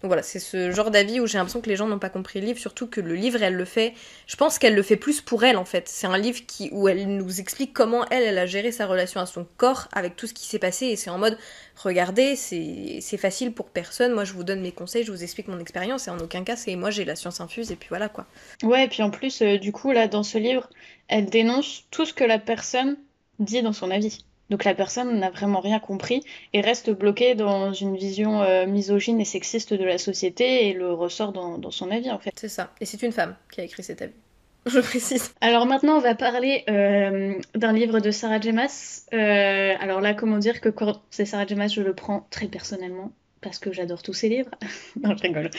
donc 0.00 0.10
voilà, 0.10 0.22
c'est 0.22 0.38
ce 0.38 0.70
genre 0.70 0.92
d'avis 0.92 1.18
où 1.18 1.26
j'ai 1.26 1.38
l'impression 1.38 1.60
que 1.60 1.68
les 1.68 1.74
gens 1.74 1.88
n'ont 1.88 1.98
pas 1.98 2.08
compris 2.08 2.40
le 2.40 2.46
livre, 2.46 2.60
surtout 2.60 2.86
que 2.86 3.00
le 3.00 3.16
livre 3.16 3.42
elle 3.42 3.54
le 3.54 3.64
fait. 3.64 3.94
Je 4.28 4.36
pense 4.36 4.60
qu'elle 4.60 4.76
le 4.76 4.82
fait 4.84 4.96
plus 4.96 5.20
pour 5.20 5.42
elle 5.42 5.56
en 5.56 5.64
fait. 5.64 5.88
C'est 5.88 6.06
un 6.06 6.16
livre 6.16 6.38
qui 6.46 6.68
où 6.70 6.86
elle 6.86 7.16
nous 7.16 7.40
explique 7.40 7.72
comment 7.72 8.06
elle 8.10 8.22
elle 8.22 8.38
a 8.38 8.46
géré 8.46 8.70
sa 8.70 8.86
relation 8.86 9.20
à 9.20 9.26
son 9.26 9.44
corps 9.56 9.88
avec 9.90 10.14
tout 10.14 10.28
ce 10.28 10.34
qui 10.34 10.46
s'est 10.46 10.60
passé 10.60 10.86
et 10.86 10.96
c'est 10.96 11.10
en 11.10 11.18
mode 11.18 11.36
regardez 11.74 12.36
c'est 12.36 13.16
facile 13.16 13.52
pour 13.52 13.70
personne. 13.70 14.12
Moi 14.12 14.22
je 14.22 14.34
vous 14.34 14.44
donne 14.44 14.60
mes 14.60 14.70
conseils, 14.70 15.02
je 15.02 15.10
vous 15.10 15.24
explique 15.24 15.48
mon 15.48 15.58
expérience 15.58 16.06
et 16.06 16.12
en 16.12 16.18
aucun 16.20 16.44
cas 16.44 16.54
c'est 16.54 16.76
moi 16.76 16.90
j'ai 16.90 17.04
la 17.04 17.16
science 17.16 17.40
infuse 17.40 17.72
et 17.72 17.76
puis 17.76 17.88
voilà 17.88 18.08
quoi. 18.08 18.26
Ouais 18.62 18.84
et 18.84 18.88
puis 18.88 19.02
en 19.02 19.10
plus 19.10 19.42
euh, 19.42 19.58
du 19.58 19.72
coup 19.72 19.90
là 19.90 20.06
dans 20.06 20.22
ce 20.22 20.38
livre 20.38 20.70
elle 21.08 21.26
dénonce 21.26 21.86
tout 21.90 22.06
ce 22.06 22.14
que 22.14 22.22
la 22.22 22.38
personne 22.38 22.96
dit 23.40 23.62
dans 23.62 23.72
son 23.72 23.90
avis. 23.90 24.24
Donc 24.50 24.64
la 24.64 24.74
personne 24.74 25.18
n'a 25.18 25.30
vraiment 25.30 25.60
rien 25.60 25.78
compris 25.78 26.22
et 26.52 26.60
reste 26.60 26.90
bloquée 26.90 27.34
dans 27.34 27.72
une 27.72 27.96
vision 27.96 28.42
euh, 28.42 28.66
misogyne 28.66 29.20
et 29.20 29.24
sexiste 29.24 29.74
de 29.74 29.84
la 29.84 29.98
société 29.98 30.68
et 30.68 30.72
le 30.72 30.92
ressort 30.92 31.32
dans, 31.32 31.70
son 31.70 31.90
avis 31.90 32.10
en 32.10 32.18
fait. 32.18 32.32
C'est 32.36 32.48
ça. 32.48 32.70
Et 32.80 32.86
c'est 32.86 33.02
une 33.02 33.12
femme 33.12 33.36
qui 33.52 33.60
a 33.60 33.64
écrit 33.64 33.82
cet 33.82 34.00
avis. 34.00 34.14
Je 34.66 34.80
précise. 34.80 35.34
Alors 35.40 35.66
maintenant, 35.66 35.96
on 35.96 36.00
va 36.00 36.14
parler 36.14 36.64
euh, 36.68 37.34
d'un 37.54 37.72
livre 37.72 38.00
de 38.00 38.10
Sarah 38.10 38.40
Jemas. 38.40 39.06
Euh, 39.12 39.74
alors 39.80 40.00
là, 40.00 40.14
comment 40.14 40.38
dire 40.38 40.60
que 40.60 40.68
quand 40.68 41.00
c'est 41.10 41.24
Sarah 41.24 41.46
Jemas, 41.46 41.68
je 41.68 41.80
le 41.80 41.94
prends 41.94 42.26
très 42.30 42.46
personnellement 42.46 43.12
parce 43.40 43.58
que 43.58 43.72
j'adore 43.72 44.02
tous 44.02 44.14
ses 44.14 44.28
livres. 44.28 44.50
non, 45.02 45.14
je 45.16 45.22
rigole. 45.22 45.50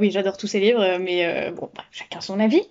oui, 0.00 0.10
j'adore 0.10 0.36
tous 0.36 0.46
ses 0.48 0.60
livres, 0.60 0.98
mais 0.98 1.50
bon, 1.52 1.70
bah, 1.74 1.84
chacun 1.92 2.20
son 2.20 2.38
avis. 2.38 2.62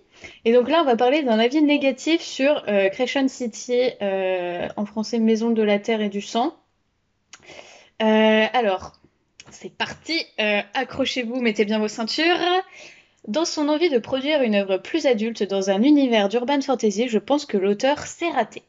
Et 0.43 0.53
donc 0.53 0.69
là, 0.69 0.81
on 0.81 0.86
va 0.86 0.95
parler 0.95 1.24
d'un 1.24 1.39
avis 1.39 1.62
négatif 1.62 2.22
sur 2.22 2.63
euh, 2.67 2.89
Crescent 2.89 3.27
City, 3.27 3.81
euh, 4.01 4.67
en 4.77 4.86
français 4.86 5.19
Maison 5.19 5.51
de 5.51 5.63
la 5.63 5.79
Terre 5.79 6.01
et 6.01 6.10
du 6.10 6.22
Sang. 6.22 6.55
Euh, 8.01 8.45
alors, 8.53 8.93
c'est 9.51 9.75
parti, 9.75 10.19
accrochez-vous, 10.74 11.39
mettez 11.39 11.65
bien 11.65 11.79
vos 11.79 11.88
ceintures. 11.88 12.25
Dans 13.27 13.45
son 13.45 13.69
envie 13.69 13.89
de 13.89 13.98
produire 13.98 14.41
une 14.41 14.55
œuvre 14.55 14.77
plus 14.77 15.05
adulte 15.05 15.43
dans 15.43 15.69
un 15.69 15.81
univers 15.81 16.29
d'urban 16.29 16.62
fantasy, 16.62 17.07
je 17.07 17.17
pense 17.17 17.45
que 17.45 17.57
l'auteur 17.57 18.05
s'est 18.05 18.29
raté. 18.29 18.63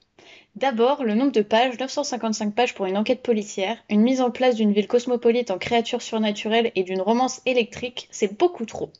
D'abord, 0.57 1.05
le 1.05 1.15
nombre 1.15 1.33
de 1.33 1.43
pages, 1.43 1.79
955 1.79 2.55
pages 2.55 2.75
pour 2.75 2.87
une 2.87 2.97
enquête 2.97 3.23
policière, 3.23 3.76
une 3.91 4.00
mise 4.00 4.23
en 4.23 4.31
place 4.31 4.55
d'une 4.55 4.73
ville 4.73 4.87
cosmopolite 4.87 5.50
en 5.50 5.59
créatures 5.59 6.00
surnaturelles 6.00 6.73
et 6.75 6.83
d'une 6.83 7.03
romance 7.03 7.43
électrique, 7.45 8.09
c'est 8.11 8.38
beaucoup 8.38 8.65
trop. 8.65 8.91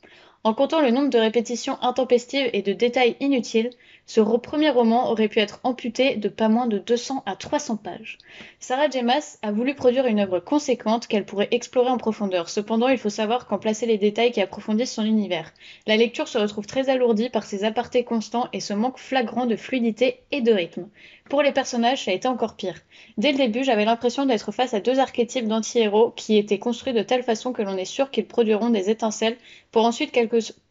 En 0.47 0.53
comptant 0.53 0.79
le 0.79 0.91
nombre 0.91 1.09
de 1.09 1.17
répétitions 1.17 1.77
intempestives 1.81 2.49
et 2.53 2.61
de 2.61 2.71
détails 2.71 3.17
inutiles, 3.19 3.69
ce 4.07 4.21
premier 4.21 4.69
roman 4.69 5.11
aurait 5.11 5.27
pu 5.27 5.39
être 5.39 5.59
amputé 5.63 6.15
de 6.15 6.29
pas 6.29 6.47
moins 6.47 6.65
de 6.65 6.77
200 6.77 7.23
à 7.25 7.35
300 7.35 7.75
pages. 7.75 8.17
Sarah 8.61 8.89
Jemas 8.89 9.37
a 9.41 9.51
voulu 9.51 9.75
produire 9.75 10.05
une 10.05 10.21
œuvre 10.21 10.39
conséquente 10.39 11.07
qu'elle 11.07 11.25
pourrait 11.25 11.49
explorer 11.51 11.89
en 11.89 11.97
profondeur. 11.97 12.47
Cependant, 12.47 12.87
il 12.87 12.97
faut 12.97 13.09
savoir 13.09 13.47
quand 13.47 13.59
placer 13.59 13.85
les 13.85 13.97
détails 13.97 14.31
qui 14.31 14.39
approfondissent 14.39 14.93
son 14.93 15.03
univers. 15.03 15.53
La 15.87 15.97
lecture 15.97 16.29
se 16.29 16.37
retrouve 16.37 16.65
très 16.65 16.89
alourdie 16.89 17.29
par 17.29 17.43
ses 17.43 17.65
apartés 17.65 18.05
constants 18.05 18.47
et 18.53 18.61
ce 18.61 18.73
manque 18.73 18.97
flagrant 18.97 19.45
de 19.45 19.57
fluidité 19.57 20.21
et 20.31 20.39
de 20.39 20.53
rythme. 20.53 20.87
Pour 21.29 21.41
les 21.41 21.51
personnages, 21.51 22.05
ça 22.05 22.11
a 22.11 22.13
été 22.13 22.29
encore 22.29 22.55
pire. 22.55 22.79
Dès 23.17 23.33
le 23.33 23.37
début, 23.37 23.65
j'avais 23.65 23.83
l'impression 23.83 24.25
d'être 24.25 24.53
face 24.53 24.73
à 24.73 24.79
deux 24.79 24.99
archétypes 24.99 25.49
d'anti-héros 25.49 26.11
qui 26.11 26.37
étaient 26.37 26.59
construits 26.59 26.93
de 26.93 27.01
telle 27.03 27.23
façon 27.23 27.51
que 27.51 27.61
l'on 27.61 27.75
est 27.75 27.83
sûr 27.83 28.09
qu'ils 28.09 28.25
produiront 28.25 28.69
des 28.69 28.89
étincelles 28.89 29.35
pour 29.71 29.83
ensuite 29.83 30.17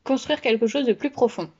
construire 0.05 0.40
quelque 0.40 0.66
chose 0.66 0.87
de 0.87 0.95
plus 0.95 1.11
profond. 1.11 1.50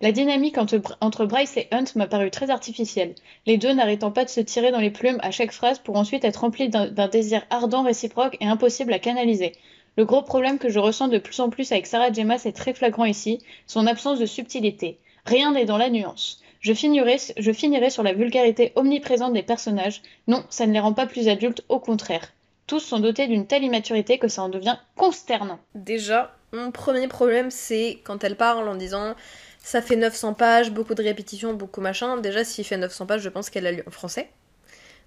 La 0.00 0.12
dynamique 0.12 0.58
entre, 0.58 1.24
Bryce 1.24 1.56
et 1.56 1.68
Hunt 1.70 1.84
m'a 1.94 2.06
paru 2.06 2.30
très 2.30 2.50
artificielle, 2.50 3.14
les 3.46 3.58
deux 3.58 3.72
n'arrêtant 3.72 4.10
pas 4.10 4.24
de 4.24 4.30
se 4.30 4.40
tirer 4.40 4.72
dans 4.72 4.80
les 4.80 4.90
plumes 4.90 5.20
à 5.22 5.30
chaque 5.30 5.52
phrase 5.52 5.78
pour 5.78 5.96
ensuite 5.96 6.24
être 6.24 6.40
remplis 6.40 6.68
d'un 6.68 7.08
désir 7.08 7.42
ardent 7.50 7.84
réciproque 7.84 8.36
et 8.40 8.46
impossible 8.46 8.92
à 8.92 8.98
canaliser. 8.98 9.52
Le 9.96 10.04
gros 10.04 10.22
problème 10.22 10.58
que 10.58 10.68
je 10.68 10.80
ressens 10.80 11.08
de 11.08 11.18
plus 11.18 11.38
en 11.38 11.50
plus 11.50 11.70
avec 11.70 11.86
Sarah 11.86 12.12
Gemma, 12.12 12.34
est 12.34 12.56
très 12.56 12.74
flagrant 12.74 13.04
ici, 13.04 13.38
son 13.66 13.86
absence 13.86 14.18
de 14.18 14.26
subtilité. 14.26 14.98
Rien 15.24 15.52
n'est 15.52 15.64
dans 15.64 15.78
la 15.78 15.90
nuance. 15.90 16.42
Je 16.60 16.72
finirai, 16.72 17.18
je 17.36 17.52
finirai 17.52 17.90
sur 17.90 18.02
la 18.02 18.12
vulgarité 18.12 18.72
omniprésente 18.74 19.34
des 19.34 19.42
personnages. 19.42 20.02
Non, 20.26 20.44
ça 20.50 20.66
ne 20.66 20.72
les 20.72 20.80
rend 20.80 20.94
pas 20.94 21.06
plus 21.06 21.28
adultes, 21.28 21.62
au 21.68 21.78
contraire. 21.78 22.32
Tous 22.66 22.80
sont 22.80 22.98
dotés 22.98 23.26
d'une 23.26 23.46
telle 23.46 23.64
immaturité 23.64 24.18
que 24.18 24.28
ça 24.28 24.42
en 24.42 24.48
devient 24.48 24.78
consternant. 24.96 25.58
Déjà, 25.74 26.34
mon 26.52 26.70
premier 26.70 27.06
problème, 27.06 27.50
c'est 27.50 28.00
quand 28.04 28.24
elle 28.24 28.36
parle 28.36 28.68
en 28.68 28.74
disant 28.74 29.14
ça 29.64 29.80
fait 29.80 29.96
900 29.96 30.34
pages, 30.34 30.70
beaucoup 30.70 30.94
de 30.94 31.02
répétitions, 31.02 31.54
beaucoup 31.54 31.80
machin. 31.80 32.18
Déjà, 32.18 32.44
s'il 32.44 32.66
fait 32.66 32.76
900 32.76 33.06
pages, 33.06 33.22
je 33.22 33.30
pense 33.30 33.48
qu'elle 33.48 33.66
a 33.66 33.72
lu 33.72 33.82
en 33.86 33.90
français. 33.90 34.28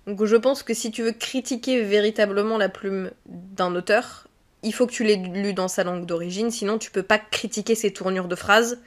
Donc 0.08 0.26
je 0.26 0.36
pense 0.36 0.64
que 0.64 0.74
si 0.74 0.90
tu 0.90 1.04
veux 1.04 1.12
critiquer 1.12 1.84
véritablement 1.84 2.58
la 2.58 2.68
plume 2.68 3.12
d'un 3.28 3.76
auteur, 3.76 4.28
il 4.64 4.74
faut 4.74 4.88
que 4.88 4.92
tu 4.92 5.04
l'aies 5.04 5.18
lu 5.18 5.54
dans 5.54 5.68
sa 5.68 5.84
langue 5.84 6.08
d'origine, 6.08 6.50
sinon 6.50 6.80
tu 6.80 6.90
peux 6.90 7.04
pas 7.04 7.20
critiquer 7.20 7.76
ses 7.76 7.94
tournures 7.94 8.28
de 8.28 8.36
phrases 8.36 8.80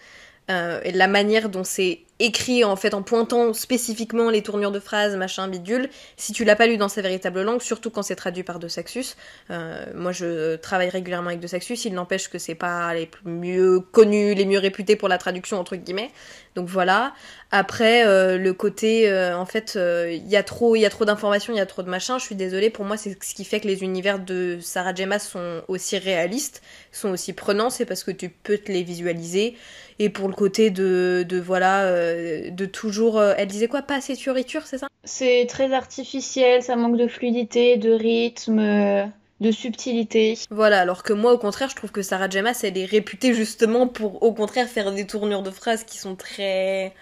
euh, 0.50 0.80
et 0.82 0.90
la 0.90 1.06
manière 1.06 1.48
dont 1.50 1.62
c'est 1.62 2.00
écrit 2.20 2.62
en 2.62 2.76
fait 2.76 2.94
en 2.94 3.02
pointant 3.02 3.52
spécifiquement 3.52 4.30
les 4.30 4.42
tournures 4.42 4.70
de 4.70 4.78
phrases, 4.78 5.16
machin, 5.16 5.48
bidule, 5.48 5.88
si 6.16 6.32
tu 6.32 6.44
l'as 6.44 6.54
pas 6.54 6.66
lu 6.66 6.76
dans 6.76 6.88
sa 6.88 7.02
véritable 7.02 7.42
langue, 7.42 7.62
surtout 7.62 7.90
quand 7.90 8.02
c'est 8.02 8.14
traduit 8.14 8.44
par 8.44 8.60
De 8.60 8.68
Saxus. 8.68 9.16
Euh, 9.50 9.86
moi 9.94 10.12
je 10.12 10.56
travaille 10.56 10.90
régulièrement 10.90 11.28
avec 11.28 11.40
De 11.40 11.46
Saxus, 11.46 11.86
il 11.86 11.94
n'empêche 11.94 12.28
que 12.28 12.38
c'est 12.38 12.54
pas 12.54 12.94
les 12.94 13.10
mieux 13.24 13.80
connus, 13.80 14.34
les 14.34 14.44
mieux 14.44 14.58
réputés 14.58 14.94
pour 14.94 15.08
la 15.08 15.18
traduction 15.18 15.58
entre 15.58 15.74
guillemets. 15.76 16.10
Donc 16.54 16.68
voilà. 16.68 17.14
Après 17.52 18.06
euh, 18.06 18.38
le 18.38 18.52
côté 18.52 19.12
en 19.34 19.46
fait 19.46 19.76
il 19.76 20.28
y 20.28 20.36
a 20.36 20.42
trop 20.42 20.76
il 20.76 20.80
y 20.80 20.86
a 20.86 20.90
trop 20.90 21.04
d'informations, 21.04 21.52
il 21.52 21.56
y 21.56 21.60
a 21.60 21.66
trop 21.66 21.82
de 21.82 21.88
machin, 21.88 22.18
je 22.18 22.24
suis 22.24 22.36
désolée, 22.36 22.70
pour 22.70 22.84
moi 22.84 22.96
c'est 22.96 23.16
ce 23.24 23.34
qui 23.34 23.44
fait 23.44 23.60
que 23.60 23.66
les 23.66 23.82
univers 23.82 24.18
de 24.18 24.58
Sarah 24.60 24.94
Gemma 24.94 25.18
sont 25.18 25.62
aussi 25.68 25.98
réalistes, 25.98 26.62
sont 26.92 27.08
aussi 27.10 27.32
prenants, 27.32 27.70
c'est 27.70 27.86
parce 27.86 28.04
que 28.04 28.10
tu 28.10 28.28
peux 28.28 28.58
te 28.58 28.70
les 28.70 28.82
visualiser 28.82 29.56
et 29.98 30.08
pour 30.08 30.28
le 30.28 30.34
côté 30.34 30.70
de, 30.70 31.26
de 31.28 31.38
voilà, 31.38 31.84
euh, 32.10 32.50
de 32.50 32.66
toujours. 32.66 33.18
Euh, 33.18 33.34
elle 33.36 33.48
disait 33.48 33.68
quoi 33.68 33.82
Pas 33.82 33.96
assez 33.96 34.14
fioriture, 34.14 34.66
c'est 34.66 34.78
ça? 34.78 34.88
C'est 35.04 35.46
très 35.48 35.72
artificiel, 35.72 36.62
ça 36.62 36.76
manque 36.76 36.96
de 36.96 37.08
fluidité, 37.08 37.76
de 37.76 37.92
rythme. 37.92 39.10
de 39.40 39.50
subtilité. 39.50 40.38
Voilà, 40.50 40.80
alors 40.80 41.02
que 41.02 41.14
moi, 41.14 41.32
au 41.32 41.38
contraire, 41.38 41.70
je 41.70 41.76
trouve 41.76 41.90
que 41.90 42.02
Sarah 42.02 42.28
Gemma, 42.28 42.52
elle 42.62 42.76
est 42.76 42.84
réputée 42.84 43.32
justement 43.32 43.86
pour, 43.86 44.22
au 44.22 44.34
contraire, 44.34 44.68
faire 44.68 44.92
des 44.92 45.06
tournures 45.06 45.42
de 45.42 45.50
phrases 45.50 45.84
qui 45.84 45.96
sont 45.96 46.14
très 46.14 46.92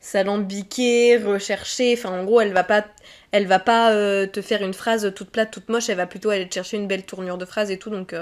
salambiquées, 0.00 1.18
recherchées. 1.18 1.94
Enfin, 1.96 2.20
en 2.20 2.24
gros, 2.24 2.40
elle 2.40 2.52
va 2.52 2.64
pas, 2.64 2.86
elle 3.30 3.46
va 3.46 3.58
pas 3.58 3.92
euh, 3.92 4.26
te 4.26 4.40
faire 4.40 4.62
une 4.62 4.74
phrase 4.74 5.12
toute 5.14 5.30
plate, 5.30 5.50
toute 5.50 5.68
moche. 5.68 5.90
Elle 5.90 5.98
va 5.98 6.06
plutôt 6.06 6.30
aller 6.30 6.48
te 6.48 6.54
chercher 6.54 6.78
une 6.78 6.86
belle 6.86 7.04
tournure 7.04 7.36
de 7.36 7.44
phrase 7.44 7.70
et 7.70 7.78
tout. 7.78 7.90
Donc, 7.90 8.14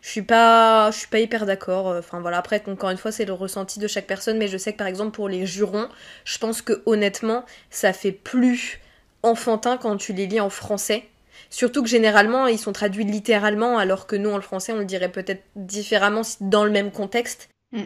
je 0.00 0.08
suis 0.08 0.22
pas 0.22 0.90
je 0.90 0.98
suis 0.98 1.08
pas 1.08 1.18
hyper 1.18 1.46
d'accord 1.46 1.86
enfin 1.86 2.20
voilà 2.20 2.38
après 2.38 2.62
encore 2.66 2.90
une 2.90 2.96
fois 2.96 3.12
c'est 3.12 3.24
le 3.24 3.32
ressenti 3.32 3.78
de 3.78 3.86
chaque 3.86 4.06
personne 4.06 4.38
mais 4.38 4.48
je 4.48 4.56
sais 4.56 4.72
que 4.72 4.78
par 4.78 4.86
exemple 4.86 5.12
pour 5.12 5.28
les 5.28 5.46
jurons 5.46 5.88
je 6.24 6.38
pense 6.38 6.62
que 6.62 6.82
honnêtement 6.86 7.44
ça 7.70 7.92
fait 7.92 8.12
plus 8.12 8.80
enfantin 9.22 9.76
quand 9.76 9.96
tu 9.96 10.12
les 10.12 10.26
lis 10.26 10.40
en 10.40 10.50
français 10.50 11.04
surtout 11.50 11.82
que 11.82 11.88
généralement 11.88 12.46
ils 12.46 12.58
sont 12.58 12.72
traduits 12.72 13.04
littéralement 13.04 13.78
alors 13.78 14.06
que 14.06 14.16
nous 14.16 14.30
en 14.30 14.40
français 14.40 14.72
on 14.72 14.78
le 14.78 14.84
dirait 14.84 15.12
peut-être 15.12 15.42
différemment 15.56 16.22
dans 16.40 16.64
le 16.64 16.70
même 16.70 16.90
contexte 16.90 17.50
hmm. 17.72 17.84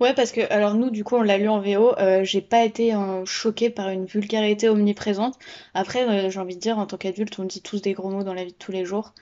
Ouais, 0.00 0.12
parce 0.14 0.32
que, 0.32 0.40
alors 0.52 0.74
nous, 0.74 0.90
du 0.90 1.04
coup, 1.04 1.16
on 1.16 1.22
l'a 1.22 1.38
lu 1.38 1.48
en 1.48 1.60
VO, 1.60 1.96
euh, 1.98 2.24
j'ai 2.24 2.40
pas 2.40 2.64
été 2.64 2.94
euh, 2.94 3.24
choquée 3.24 3.70
par 3.70 3.88
une 3.88 4.06
vulgarité 4.06 4.68
omniprésente. 4.68 5.38
Après, 5.72 6.02
euh, 6.08 6.30
j'ai 6.30 6.40
envie 6.40 6.56
de 6.56 6.60
dire, 6.60 6.78
en 6.78 6.86
tant 6.86 6.96
qu'adulte, 6.96 7.38
on 7.38 7.44
dit 7.44 7.62
tous 7.62 7.80
des 7.80 7.92
gros 7.92 8.10
mots 8.10 8.24
dans 8.24 8.34
la 8.34 8.44
vie 8.44 8.52
de 8.52 8.58
tous 8.58 8.72
les 8.72 8.84
jours. 8.84 9.14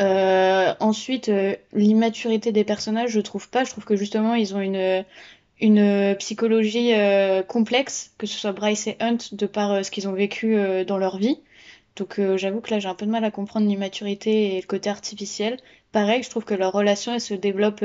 Euh, 0.00 0.74
ensuite, 0.80 1.28
euh, 1.28 1.56
l'immaturité 1.72 2.52
des 2.52 2.64
personnages, 2.64 3.10
je 3.10 3.20
trouve 3.20 3.48
pas. 3.48 3.64
Je 3.64 3.70
trouve 3.70 3.84
que 3.84 3.96
justement, 3.96 4.34
ils 4.34 4.54
ont 4.54 4.60
une, 4.60 5.04
une 5.60 6.16
psychologie 6.18 6.94
euh, 6.94 7.42
complexe, 7.42 8.12
que 8.18 8.26
ce 8.26 8.38
soit 8.38 8.52
Bryce 8.52 8.86
et 8.86 8.96
Hunt, 9.00 9.18
de 9.32 9.46
par 9.46 9.84
ce 9.84 9.90
qu'ils 9.90 10.08
ont 10.08 10.12
vécu 10.12 10.56
dans 10.86 10.98
leur 10.98 11.18
vie. 11.18 11.38
Donc 11.96 12.20
j'avoue 12.36 12.60
que 12.60 12.70
là, 12.70 12.78
j'ai 12.78 12.88
un 12.88 12.94
peu 12.94 13.06
de 13.06 13.10
mal 13.10 13.24
à 13.24 13.30
comprendre 13.30 13.68
l'immaturité 13.68 14.56
et 14.56 14.60
le 14.60 14.66
côté 14.66 14.88
artificiel. 14.88 15.58
Pareil, 15.92 16.22
je 16.22 16.30
trouve 16.30 16.44
que 16.44 16.54
leur 16.54 16.72
relation, 16.72 17.12
elle 17.14 17.20
se 17.20 17.34
développe 17.34 17.84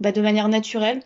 bah, 0.00 0.12
de 0.12 0.20
manière 0.20 0.48
naturelle. 0.48 1.00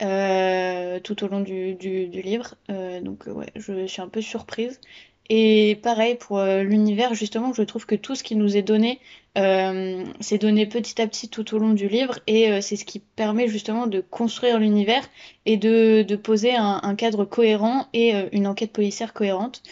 tout 0.00 1.24
au 1.24 1.28
long 1.28 1.40
du, 1.40 1.74
du, 1.74 2.08
du 2.08 2.22
livre. 2.22 2.56
donc 3.02 3.26
ouais, 3.26 3.46
je 3.54 3.86
suis 3.86 4.02
un 4.02 4.08
peu 4.08 4.20
surprise. 4.20 4.80
Et 5.28 5.78
pareil 5.82 6.16
pour 6.16 6.38
euh, 6.38 6.62
l'univers, 6.62 7.14
justement, 7.14 7.52
je 7.52 7.62
trouve 7.62 7.86
que 7.86 7.94
tout 7.94 8.14
ce 8.14 8.22
qui 8.22 8.36
nous 8.36 8.56
est 8.56 8.62
donné, 8.62 9.00
euh, 9.38 10.04
c'est 10.20 10.38
donné 10.38 10.66
petit 10.66 11.00
à 11.00 11.06
petit 11.06 11.28
tout 11.28 11.54
au 11.54 11.58
long 11.58 11.70
du 11.70 11.88
livre, 11.88 12.18
et 12.26 12.50
euh, 12.50 12.60
c'est 12.60 12.76
ce 12.76 12.84
qui 12.84 12.98
permet 12.98 13.48
justement 13.48 13.86
de 13.86 14.00
construire 14.00 14.58
l'univers 14.58 15.08
et 15.46 15.56
de, 15.56 16.02
de 16.02 16.16
poser 16.16 16.54
un, 16.54 16.94
cadre 16.94 17.24
cohérent 17.24 17.86
et 17.92 18.14
une 18.32 18.46
enquête 18.46 18.72
policière 18.72 19.12
cohérente. 19.12 19.62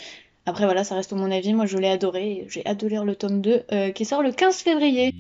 Après 0.47 0.65
voilà, 0.65 0.85
ça 0.85 0.95
reste 0.95 1.13
mon 1.13 1.31
avis, 1.31 1.53
moi 1.53 1.67
je 1.67 1.77
l'ai 1.77 1.89
adoré, 1.89 2.47
j'ai 2.49 2.65
lire 2.65 3.05
le 3.05 3.15
tome 3.15 3.43
2 3.43 3.93
qui 3.95 4.05
sort 4.05 4.23
le 4.23 4.33
15 4.33 4.57
février. 4.57 5.15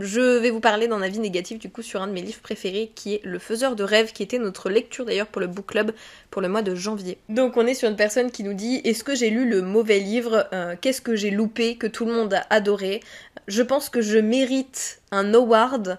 Je 0.00 0.38
vais 0.38 0.50
vous 0.50 0.60
parler 0.60 0.88
d'un 0.88 1.02
avis 1.02 1.18
négatif 1.18 1.58
du 1.58 1.70
coup 1.70 1.82
sur 1.82 2.02
un 2.02 2.06
de 2.06 2.12
mes 2.12 2.22
livres 2.22 2.40
préférés 2.40 2.90
qui 2.94 3.14
est 3.14 3.20
Le 3.24 3.38
Faiseur 3.38 3.76
de 3.76 3.82
rêves, 3.82 4.12
qui 4.12 4.22
était 4.22 4.38
notre 4.38 4.70
lecture 4.70 5.04
d'ailleurs 5.04 5.26
pour 5.26 5.40
le 5.40 5.46
book 5.46 5.66
club 5.66 5.92
pour 6.30 6.42
le 6.42 6.48
mois 6.48 6.62
de 6.62 6.74
janvier. 6.74 7.18
Donc 7.28 7.56
on 7.56 7.66
est 7.66 7.74
sur 7.74 7.88
une 7.88 7.96
personne 7.96 8.30
qui 8.30 8.44
nous 8.44 8.54
dit 8.54 8.80
est-ce 8.84 9.04
que 9.04 9.14
j'ai 9.14 9.30
lu 9.30 9.48
le 9.48 9.62
mauvais 9.62 9.98
livre? 9.98 10.46
Euh, 10.52 10.76
Qu'est-ce 10.80 11.00
que 11.00 11.16
j'ai 11.16 11.30
loupé 11.30 11.76
que 11.76 11.86
tout 11.86 12.04
le 12.04 12.12
monde 12.12 12.34
a 12.34 12.46
adoré? 12.50 13.00
Je 13.46 13.62
pense 13.62 13.88
que 13.88 14.00
je 14.00 14.18
mérite 14.18 15.00
un 15.10 15.34
award 15.34 15.98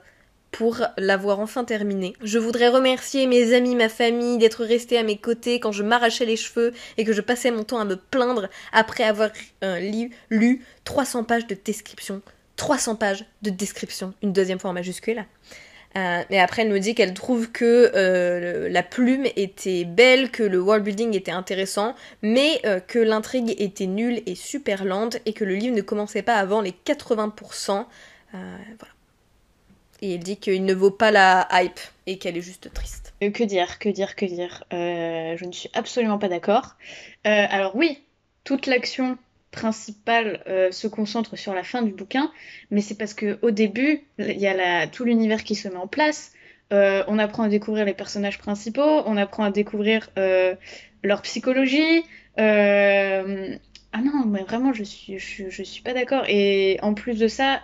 pour 0.51 0.81
l'avoir 0.97 1.39
enfin 1.39 1.63
terminé. 1.63 2.13
Je 2.23 2.39
voudrais 2.39 2.69
remercier 2.69 3.27
mes 3.27 3.53
amis, 3.53 3.75
ma 3.75 3.89
famille 3.89 4.37
d'être 4.37 4.65
restés 4.65 4.97
à 4.97 5.03
mes 5.03 5.17
côtés 5.17 5.59
quand 5.59 5.71
je 5.71 5.83
m'arrachais 5.83 6.25
les 6.25 6.37
cheveux 6.37 6.73
et 6.97 7.05
que 7.05 7.13
je 7.13 7.21
passais 7.21 7.51
mon 7.51 7.63
temps 7.63 7.79
à 7.79 7.85
me 7.85 7.95
plaindre 7.95 8.49
après 8.71 9.03
avoir 9.03 9.29
euh, 9.63 9.79
lu, 9.79 10.11
lu 10.29 10.65
300 10.85 11.23
pages 11.23 11.47
de 11.47 11.55
description 11.55 12.21
300 12.59 12.97
pages 12.97 13.25
de 13.41 13.49
description, 13.49 14.13
une 14.21 14.33
deuxième 14.33 14.59
fois 14.59 14.69
en 14.69 14.73
majuscule. 14.73 15.25
Euh, 15.95 16.23
et 16.29 16.39
après, 16.39 16.63
elle 16.63 16.69
nous 16.69 16.77
dit 16.77 16.93
qu'elle 16.93 17.13
trouve 17.13 17.51
que 17.51 17.91
euh, 17.95 18.67
la 18.69 18.83
plume 18.83 19.25
était 19.37 19.85
belle, 19.85 20.29
que 20.29 20.43
le 20.43 20.61
world 20.61 20.83
building 20.83 21.15
était 21.15 21.31
intéressant, 21.31 21.95
mais 22.21 22.59
euh, 22.65 22.81
que 22.81 22.99
l'intrigue 22.99 23.55
était 23.57 23.87
nulle 23.87 24.21
et 24.25 24.35
super 24.35 24.83
lente, 24.83 25.17
et 25.25 25.31
que 25.31 25.45
le 25.45 25.55
livre 25.55 25.73
ne 25.73 25.81
commençait 25.81 26.21
pas 26.21 26.35
avant 26.35 26.59
les 26.59 26.71
80%. 26.71 27.85
voilà. 28.33 28.93
Et 30.01 30.15
elle 30.15 30.19
dit 30.19 30.37
qu'il 30.37 30.65
ne 30.65 30.73
vaut 30.73 30.91
pas 30.91 31.11
la 31.11 31.47
hype 31.53 31.79
et 32.07 32.17
qu'elle 32.17 32.37
est 32.37 32.41
juste 32.41 32.73
triste. 32.73 33.13
Que 33.21 33.43
dire, 33.43 33.79
que 33.79 33.89
dire, 33.89 34.15
que 34.15 34.25
dire? 34.25 34.65
Je 34.71 35.45
ne 35.45 35.51
suis 35.53 35.69
absolument 35.73 36.17
pas 36.17 36.27
d'accord. 36.27 36.75
alors 37.23 37.75
oui, 37.75 38.03
toute 38.43 38.67
l'action 38.67 39.17
principal 39.51 40.43
euh, 40.47 40.71
se 40.71 40.87
concentre 40.87 41.35
sur 41.35 41.53
la 41.53 41.63
fin 41.63 41.81
du 41.81 41.91
bouquin, 41.91 42.31
mais 42.71 42.81
c'est 42.81 42.97
parce 42.97 43.13
que 43.13 43.39
au 43.41 43.51
début, 43.51 44.03
il 44.19 44.39
y 44.39 44.47
a 44.47 44.87
tout 44.87 45.05
l'univers 45.05 45.43
qui 45.43 45.55
se 45.55 45.67
met 45.67 45.75
en 45.75 45.87
place. 45.87 46.33
Euh, 46.71 47.03
on 47.07 47.17
apprend 47.17 47.43
à 47.43 47.49
découvrir 47.49 47.85
les 47.85 47.95
personnages 47.95 48.37
principaux, 48.37 49.01
on 49.05 49.17
apprend 49.17 49.43
à 49.43 49.51
découvrir 49.51 50.09
euh, 50.17 50.53
leur 51.03 51.21
psychologie. 51.23 52.03
Ah 53.91 54.01
non, 54.03 54.23
mais 54.27 54.43
vraiment, 54.43 54.71
je 54.71 54.83
suis, 54.83 55.17
je, 55.17 55.49
je 55.49 55.63
suis 55.63 55.81
pas 55.81 55.93
d'accord. 55.93 56.23
Et 56.27 56.77
en 56.83 56.93
plus 56.93 57.17
de 57.17 57.27
ça, 57.27 57.59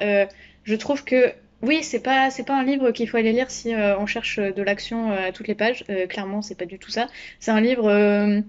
je 0.63 0.75
trouve 0.75 1.03
que 1.03 1.31
oui, 1.61 1.83
c'est 1.83 2.01
pas 2.01 2.31
c'est 2.31 2.43
pas 2.45 2.59
un 2.59 2.63
livre 2.63 2.91
qu'il 2.91 3.07
faut 3.07 3.17
aller 3.17 3.31
lire 3.31 3.51
si 3.51 3.73
on 3.75 4.07
cherche 4.07 4.39
de 4.39 4.61
l'action 4.63 5.11
à 5.11 5.31
toutes 5.31 5.47
les 5.47 5.55
pages. 5.55 5.85
clairement, 6.09 6.41
c'est 6.41 6.57
pas 6.57 6.65
du 6.65 6.79
tout 6.79 6.89
ça. 6.89 7.07
C'est 7.39 7.51
un 7.51 7.61
livre 7.61 8.43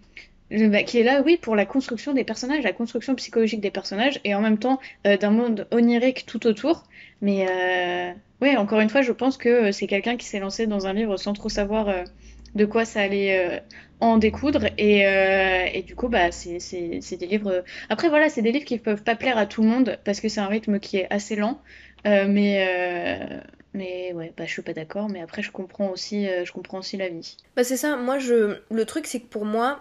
bah, 0.50 0.82
qui 0.82 0.98
est 0.98 1.02
là, 1.02 1.22
oui, 1.24 1.36
pour 1.36 1.56
la 1.56 1.66
construction 1.66 2.12
des 2.12 2.24
personnages, 2.24 2.62
la 2.62 2.72
construction 2.72 3.14
psychologique 3.14 3.60
des 3.60 3.70
personnages, 3.70 4.20
et 4.24 4.34
en 4.34 4.40
même 4.40 4.58
temps 4.58 4.80
euh, 5.06 5.16
d'un 5.16 5.30
monde 5.30 5.66
onirique 5.70 6.26
tout 6.26 6.46
autour. 6.46 6.84
Mais 7.20 7.46
euh, 7.48 8.12
oui, 8.40 8.56
encore 8.56 8.80
une 8.80 8.90
fois, 8.90 9.02
je 9.02 9.12
pense 9.12 9.36
que 9.36 9.48
euh, 9.48 9.72
c'est 9.72 9.86
quelqu'un 9.86 10.16
qui 10.16 10.26
s'est 10.26 10.38
lancé 10.38 10.66
dans 10.66 10.86
un 10.86 10.92
livre 10.92 11.16
sans 11.16 11.32
trop 11.32 11.48
savoir 11.48 11.88
euh, 11.88 12.04
de 12.54 12.64
quoi 12.64 12.84
ça 12.84 13.00
allait 13.00 13.62
en 14.00 14.16
découdre, 14.16 14.66
et, 14.78 15.00
et 15.00 15.82
du 15.82 15.94
coup, 15.94 16.08
bah, 16.08 16.30
c'est 16.32 16.58
des 17.18 17.26
livres. 17.26 17.64
Après, 17.90 18.08
voilà, 18.08 18.30
c'est 18.30 18.40
des 18.40 18.50
livres 18.50 18.64
qui 18.64 18.78
peuvent 18.78 19.02
pas 19.02 19.14
plaire 19.14 19.36
à 19.36 19.44
tout 19.44 19.62
le 19.62 19.68
monde 19.68 19.98
parce 20.04 20.20
que 20.20 20.30
c'est 20.30 20.40
un 20.40 20.46
rythme 20.46 20.78
qui 20.78 20.96
est 20.96 21.06
assez 21.10 21.36
lent, 21.36 21.60
mais. 22.04 22.66
Mais 23.74 24.14
ouais, 24.14 24.32
bah, 24.38 24.44
je 24.46 24.52
suis 24.52 24.62
pas 24.62 24.72
d'accord, 24.72 25.10
mais 25.10 25.20
après 25.20 25.42
je 25.42 25.50
comprends 25.50 25.90
aussi, 25.90 26.26
je 26.26 26.50
comprends 26.50 26.78
aussi 26.78 26.96
la 26.96 27.10
vie. 27.10 27.36
Bah 27.56 27.62
c'est 27.62 27.76
ça, 27.76 27.96
moi 27.96 28.18
je... 28.18 28.56
Le 28.70 28.84
truc 28.86 29.06
c'est 29.06 29.20
que 29.20 29.26
pour 29.26 29.44
moi, 29.44 29.80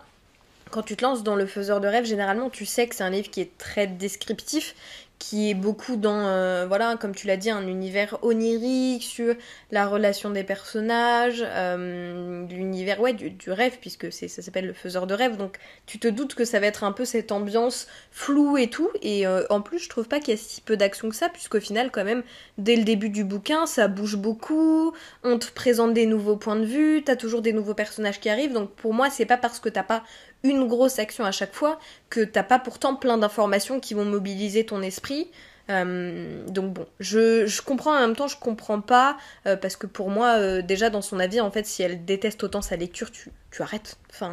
quand 0.75 0.84
tu 0.84 0.98
te 0.98 1.05
lances 1.05 1.24
dans 1.24 1.38
le 1.38 1.46
faiseur 1.46 1.79
de 1.79 1.88
rêve, 1.88 2.03
généralement 2.03 2.50
tu 2.50 2.65
sais 2.65 2.86
que 2.86 2.96
c'est 2.96 3.03
un 3.03 3.10
livre 3.10 3.29
qui 3.29 3.39
est 3.39 3.58
très 3.58 3.88
descriptif, 3.88 4.75
qui 5.20 5.50
est 5.50 5.53
beaucoup 5.53 5.96
dans, 5.96 6.27
euh, 6.27 6.65
voilà, 6.67 6.98
comme 6.98 7.15
tu 7.15 7.27
l'as 7.27 7.38
dit, 7.38 7.50
un 7.50 7.65
univers 7.67 8.17
onirique 8.22 9.03
sur 9.03 9.34
la 9.72 9.88
relation 9.88 10.29
des 10.29 10.44
personnages, 10.44 11.44
euh, 11.46 12.46
l'univers, 12.48 13.00
ouais, 13.00 13.13
du, 13.13 13.51
rêve, 13.51 13.77
puisque 13.79 14.12
ça 14.12 14.27
s'appelle 14.27 14.67
le 14.67 14.74
faiseur 14.74 15.08
de 15.08 15.13
rêve, 15.13 15.38
donc 15.38 15.58
tu 15.86 16.00
te 16.00 16.10
doutes 16.10 16.36
que 16.36 16.44
ça 16.44 16.60
va 16.60 16.67
être 16.67 16.84
un 16.84 16.91
peu 16.91 17.05
cette 17.05 17.32
ambiance 17.32 17.88
floue 18.12 18.58
et 18.58 18.70
tout, 18.70 18.89
et 19.01 19.25
euh, 19.25 19.44
en 19.50 19.62
plus, 19.62 19.79
je 19.79 19.88
trouve 19.88 20.08
pas 20.08 20.20
qu'il 20.20 20.34
y 20.34 20.38
a 20.38 20.38
si 20.38 20.60
peu 20.60 20.75
d'action 20.75 21.10
que 21.10 21.15
ça, 21.15 21.29
puisqu'au 21.29 21.62
final, 21.62 21.91
quand 21.91 22.03
même, 22.03 22.24
dès 22.58 22.75
le 22.75 22.84
début 22.84 23.10
du 23.10 23.24
bouquin, 23.24 23.65
ça 23.65 23.88
bouge 23.88 24.17
beaucoup, 24.17 24.94
on 25.24 25.39
te 25.39 25.50
présente 25.51 25.94
des 25.94 26.05
nouveaux 26.05 26.36
points 26.36 26.58
de 26.58 26.65
vue, 26.65 27.03
t'as 27.05 27.15
toujours 27.15 27.41
des 27.41 27.53
nouveaux 27.53 27.74
personnages 27.74 28.20
qui 28.20 28.29
arrivent, 28.29 28.53
donc 28.53 28.72
pour 28.72 28.94
moi, 28.94 29.10
c'est 29.10 29.25
pas 29.25 29.38
parce 29.38 29.62
que 29.62 29.70
t'as 29.70 29.84
pas 29.84 30.03
une 30.46 30.68
grosse 30.68 31.00
action 31.00 31.25
à 31.25 31.32
chaque 31.32 31.54
fois 31.54 31.80
que 32.10 32.24
t'as 32.24 32.44
pas 32.44 32.60
pourtant 32.60 32.96
plein 32.96 33.18
d'informations 33.18 33.80
qui 33.80 33.94
vont 33.94 34.06
mobiliser 34.06 34.66
ton 34.66 34.82
esprit. 34.82 35.28
Euh, 35.70 36.46
donc 36.48 36.74
bon, 36.74 36.86
je, 37.00 37.62
comprends 37.62 37.96
en 37.96 38.00
même 38.00 38.16
temps, 38.16 38.28
je 38.28 38.38
comprends 38.38 38.82
pas, 38.82 39.18
euh, 39.48 39.56
parce 39.56 39.75
que 39.75 39.88
pour 39.88 40.10
moi, 40.10 40.38
euh, 40.38 40.62
déjà 40.62 40.90
dans 40.90 41.02
son 41.02 41.20
avis, 41.20 41.42
en 41.42 41.52
fait, 41.52 41.66
si 41.66 41.82
elle 41.82 42.06
déteste 42.06 42.44
autant 42.44 42.62
sa 42.62 42.75
lecture, 42.75 43.12
tu, 43.12 43.32
tu 43.52 43.62
arrêtes. 43.62 43.98
Enfin, 44.12 44.32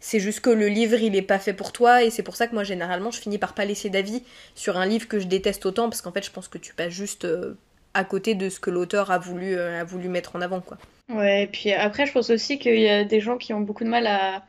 c'est 0.00 0.20
juste 0.20 0.40
que 0.40 0.50
le 0.50 0.68
livre, 0.68 0.96
il 1.00 1.16
est 1.16 1.22
pas 1.22 1.38
fait 1.38 1.52
pour 1.52 1.72
toi, 1.72 2.02
et 2.02 2.10
c'est 2.10 2.22
pour 2.22 2.36
ça 2.36 2.46
que 2.46 2.54
moi, 2.54 2.64
généralement, 2.64 3.10
je 3.10 3.20
finis 3.20 3.38
par 3.38 3.54
pas 3.54 3.64
laisser 3.64 3.90
d'avis 3.90 4.22
sur 4.54 4.78
un 4.78 4.86
livre 4.86 5.08
que 5.08 5.18
je 5.18 5.26
déteste 5.26 5.66
autant, 5.66 5.90
parce 5.90 6.00
qu'en 6.00 6.12
fait, 6.12 6.24
je 6.24 6.30
pense 6.30 6.48
que 6.48 6.58
tu 6.58 6.72
passes 6.72 6.92
juste 6.92 7.26
à 7.94 8.04
côté 8.04 8.34
de 8.34 8.48
ce 8.48 8.60
que 8.60 8.70
l'auteur 8.70 9.10
a 9.10 9.18
voulu, 9.18 9.58
a 9.58 9.84
voulu 9.84 10.08
mettre 10.08 10.36
en 10.36 10.40
avant, 10.40 10.60
quoi. 10.60 10.78
Ouais, 11.10 11.44
et 11.44 11.46
puis 11.46 11.72
après, 11.72 12.06
je 12.06 12.12
pense 12.12 12.30
aussi 12.30 12.58
qu'il 12.58 12.78
y 12.78 12.88
a 12.88 13.04
des 13.04 13.20
gens 13.20 13.38
qui 13.38 13.52
ont 13.52 13.60
beaucoup 13.60 13.84
de 13.84 13.88
mal 13.88 14.06
à 14.06 14.44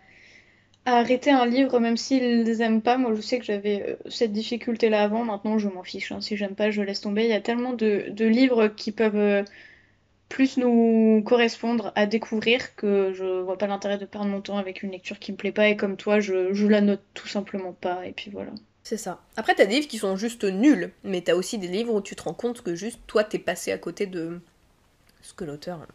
arrêter 0.96 1.32
un 1.32 1.46
livre 1.46 1.80
même 1.80 1.98
s'ils 1.98 2.62
aiment 2.62 2.82
pas. 2.82 2.98
Moi, 2.98 3.14
je 3.16 3.22
sais 3.22 3.40
que 3.40 3.46
j'avais 3.46 3.84
euh, 3.88 4.10
cette 4.10 4.32
difficulté-là 4.32 5.04
avant. 5.04 5.24
Maintenant, 5.24 5.58
je 5.58 5.70
m'en 5.70 5.84
fiche. 5.84 6.12
Hein. 6.12 6.22
Si 6.22 6.38
j'aime 6.38 6.56
pas, 6.56 6.72
je 6.72 6.82
laisse 6.82 7.02
tomber. 7.02 7.24
Il 7.24 7.30
y 7.30 7.34
a 7.34 7.42
tellement 7.42 7.74
de, 7.74 8.14
livres 8.26 8.68
qui 8.68 8.92
peuvent 8.92 9.16
euh, 9.16 9.44
plus 10.30 10.58
nous 10.58 11.24
correspondre 11.26 11.92
à 11.96 12.06
découvrir 12.06 12.76
que 12.76 13.14
je 13.14 13.42
vois 13.42 13.58
pas 13.58 13.68
l'intérêt 13.68 13.98
de 13.98 14.06
perdre 14.06 14.28
mon 14.28 14.42
temps 14.42 14.58
avec 14.58 14.84
une 14.84 14.92
lecture 14.92 15.20
qui 15.20 15.32
me 15.32 15.38
plaît 15.38 15.52
pas. 15.52 15.70
Et 15.70 15.76
comme 15.76 15.98
toi, 15.98 16.20
je, 16.20 16.54
je 16.54 16.68
la 16.68 16.82
note 16.82 17.02
tout 17.14 17.28
simplement 17.28 17.74
pas. 17.74 18.06
Et 18.06 18.12
puis 18.12 18.30
voilà. 18.32 18.52
C'est 18.84 18.98
ça. 18.98 19.22
Après, 19.38 19.54
t'as 19.54 19.66
des 19.66 19.76
livres 19.76 19.88
qui 19.88 20.00
sont 20.00 20.16
juste 20.16 20.44
nuls, 20.44 20.92
mais 21.04 21.22
t'as 21.22 21.36
aussi 21.36 21.58
des 21.58 21.68
livres 21.68 21.94
où 21.94 22.02
tu 22.02 22.16
te 22.16 22.24
rends 22.24 22.34
compte 22.34 22.62
que 22.62 22.76
juste 22.76 23.00
toi, 23.08 23.24
t'es 23.24 23.38
passé 23.38 23.72
à 23.72 23.78
côté 23.78 24.08
de 24.08 24.40
ce 25.22 25.34
que 25.34 25.44
l'auteur 25.44 25.86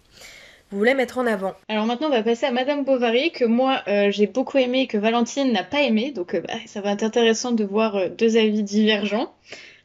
voulais 0.75 0.95
mettre 0.95 1.19
en 1.19 1.27
avant. 1.27 1.55
Alors 1.69 1.87
maintenant, 1.87 2.09
on 2.09 2.11
va 2.11 2.23
passer 2.23 2.47
à 2.47 2.51
Madame 2.51 2.85
Bovary, 2.85 3.33
que 3.33 3.45
moi 3.45 3.83
euh, 3.89 4.11
j'ai 4.11 4.27
beaucoup 4.27 4.59
aimé 4.59 4.83
et 4.83 4.87
que 4.87 4.99
Valentine 4.99 5.53
n'a 5.53 5.65
pas 5.65 5.83
aimé. 5.83 6.11
Donc 6.11 6.35
euh, 6.35 6.41
bah, 6.41 6.55
ça 6.67 6.81
va 6.81 6.93
être 6.93 7.03
intéressant 7.03 7.53
de 7.53 7.65
voir 7.65 7.97
euh, 7.97 8.09
deux 8.09 8.37
avis 8.37 8.63
divergents. 8.63 9.33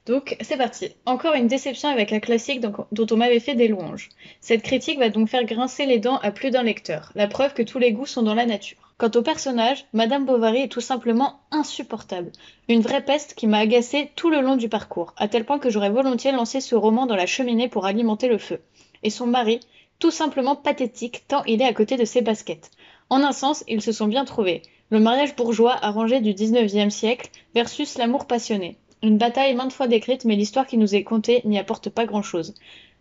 Donc 0.06 0.36
c'est 0.42 0.58
parti. 0.58 0.90
Encore 1.06 1.36
une 1.36 1.48
déception 1.48 1.90
avec 1.90 2.12
un 2.14 2.20
classique 2.20 2.62
dont 2.62 3.08
on 3.12 3.18
m'avait 3.18 3.40
fait 3.40 3.54
des 3.54 3.68
louanges. 3.68 4.10
Cette 4.42 4.64
critique 4.64 4.98
va 4.98 5.10
donc 5.10 5.30
faire 5.30 5.44
grincer 5.44 5.86
les 5.86 6.00
dents 6.00 6.18
à 6.18 6.32
plus 6.32 6.50
d'un 6.50 6.64
lecteur. 6.64 7.12
La 7.14 7.28
preuve 7.28 7.54
que 7.54 7.62
tous 7.62 7.78
les 7.78 7.92
goûts 7.92 8.08
sont 8.08 8.24
dans 8.24 8.34
la 8.34 8.48
nature. 8.48 8.90
Quant 8.98 9.12
au 9.16 9.22
personnage, 9.22 9.86
Madame 9.94 10.26
Bovary 10.26 10.64
est 10.64 10.68
tout 10.68 10.82
simplement 10.82 11.40
insupportable. 11.52 12.32
Une 12.68 12.82
vraie 12.82 13.06
peste 13.06 13.34
qui 13.34 13.48
m'a 13.48 13.60
agacée 13.60 14.12
tout 14.16 14.30
le 14.30 14.42
long 14.42 14.58
du 14.58 14.68
parcours, 14.68 15.14
à 15.16 15.28
tel 15.28 15.46
point 15.46 15.60
que 15.60 15.70
j'aurais 15.70 15.90
volontiers 15.90 16.34
lancé 16.34 16.60
ce 16.60 16.76
roman 16.76 17.06
dans 17.06 17.16
la 17.16 17.26
cheminée 17.26 17.70
pour 17.70 17.86
alimenter 17.86 18.28
le 18.28 18.38
feu. 18.38 18.60
Et 19.04 19.10
son 19.10 19.28
mari, 19.28 19.62
tout 20.00 20.12
simplement 20.12 20.56
pathétique 20.56 21.24
tant 21.28 21.44
il 21.46 21.62
est 21.62 21.66
à 21.66 21.74
côté 21.74 21.98
de 21.98 22.06
ses 22.06 22.22
baskets. 22.22 22.72
En 23.10 23.24
un 23.24 23.32
sens, 23.32 23.64
ils 23.68 23.82
se 23.82 23.92
sont 23.92 24.08
bien 24.08 24.26
trouvés. 24.26 24.62
Le 24.92 25.00
mariage 25.00 25.36
bourgeois 25.36 25.78
arrangé 25.82 26.20
du 26.22 26.34
19e 26.34 26.90
siècle 26.90 27.30
versus 27.54 27.98
l'amour 27.98 28.26
passionné. 28.26 28.78
Une 29.04 29.18
bataille 29.18 29.56
maintes 29.56 29.74
fois 29.74 29.88
décrite, 29.88 30.26
mais 30.26 30.36
l'histoire 30.36 30.68
qui 30.68 30.78
nous 30.78 30.96
est 30.96 31.04
contée 31.04 31.42
n'y 31.46 31.60
apporte 31.60 31.90
pas 31.90 32.06
grand-chose. 32.06 32.54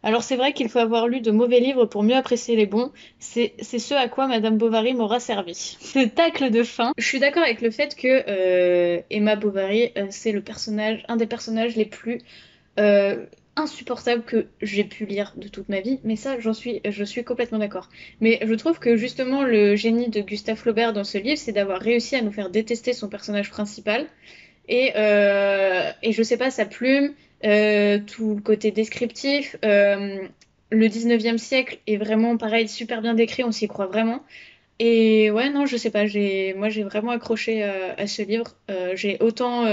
Alors 0.03 0.23
c'est 0.23 0.37
vrai 0.37 0.53
qu'il 0.53 0.69
faut 0.69 0.79
avoir 0.79 1.09
lu 1.09 1.21
de 1.21 1.33
mauvais 1.33 1.59
livres 1.59 1.85
pour 1.85 2.05
mieux 2.05 2.15
apprécier 2.15 2.55
les 2.55 2.67
bons, 2.67 2.93
c'est 3.19 3.55
ce 3.61 3.95
à 3.95 4.09
quoi 4.09 4.29
Madame 4.29 4.57
Bovary 4.57 4.95
m'aura 4.95 5.19
servi. 5.19 5.55
Ce 5.81 6.07
tacle 6.07 6.51
de 6.51 6.63
fin. 6.63 6.93
Je 6.97 7.05
suis 7.05 7.19
d'accord 7.19 7.43
avec 7.43 7.61
le 7.61 7.71
fait 7.73 7.97
que 7.97 8.25
euh, 8.29 9.01
Emma 9.11 9.35
Bovary, 9.35 9.91
euh, 9.97 10.07
c'est 10.11 10.31
le 10.31 10.41
personnage, 10.41 11.05
un 11.09 11.17
des 11.17 11.27
personnages 11.27 11.75
les 11.75 11.85
plus 11.85 12.23
euh, 12.79 13.27
insupportable 13.59 14.23
que 14.23 14.47
j'ai 14.63 14.85
pu 14.85 15.05
lire 15.05 15.33
de 15.37 15.49
toute 15.49 15.69
ma 15.69 15.81
vie, 15.81 16.01
mais 16.05 16.17
ça, 16.17 16.39
j'en 16.41 16.55
suis, 16.55 16.81
je 16.89 17.05
suis 17.05 17.25
complètement 17.25 17.59
d'accord. 17.59 17.89
Mais 18.21 18.39
je 18.43 18.55
trouve 18.55 18.79
que 18.79 18.97
justement 18.97 19.43
le 19.43 19.77
génie 19.77 20.09
de 20.09 20.21
Gustave 20.21 20.57
Flaubert 20.57 20.93
dans 20.93 21.05
ce 21.05 21.19
livre, 21.19 21.39
c'est 21.39 21.53
d'avoir 21.53 21.81
réussi 21.81 22.17
à 22.17 22.23
nous 22.23 22.33
faire 22.33 22.51
détester 22.51 22.93
son 22.93 23.09
personnage 23.09 23.51
principal. 23.51 24.07
Et, 24.69 24.93
euh, 24.97 25.91
et 26.03 26.13
je 26.13 26.23
sais 26.23 26.37
pas, 26.37 26.51
sa 26.51 26.67
plume, 26.67 27.15
euh, 27.45 27.99
tout 27.99 28.35
le 28.35 28.41
côté 28.41 28.71
descriptif, 28.71 29.57
euh, 29.65 30.29
le 30.71 30.87
19e 30.87 31.39
siècle 31.39 31.79
est 31.87 31.97
vraiment 31.97 32.37
pareil, 32.37 32.69
super 32.69 33.01
bien 33.01 33.15
décrit, 33.15 33.45
on 33.45 33.53
s'y 33.53 33.69
croit 33.69 33.87
vraiment. 33.87 34.23
Et 34.79 35.31
ouais, 35.31 35.51
non, 35.51 35.67
je 35.67 35.77
sais 35.77 35.91
pas, 35.91 36.05
moi 36.57 36.69
j'ai 36.69 36.83
vraiment 36.85 37.11
accroché 37.11 37.65
à 37.65 38.07
ce 38.07 38.23
livre. 38.23 38.55
j'ai 38.95 39.17
autant 39.19 39.65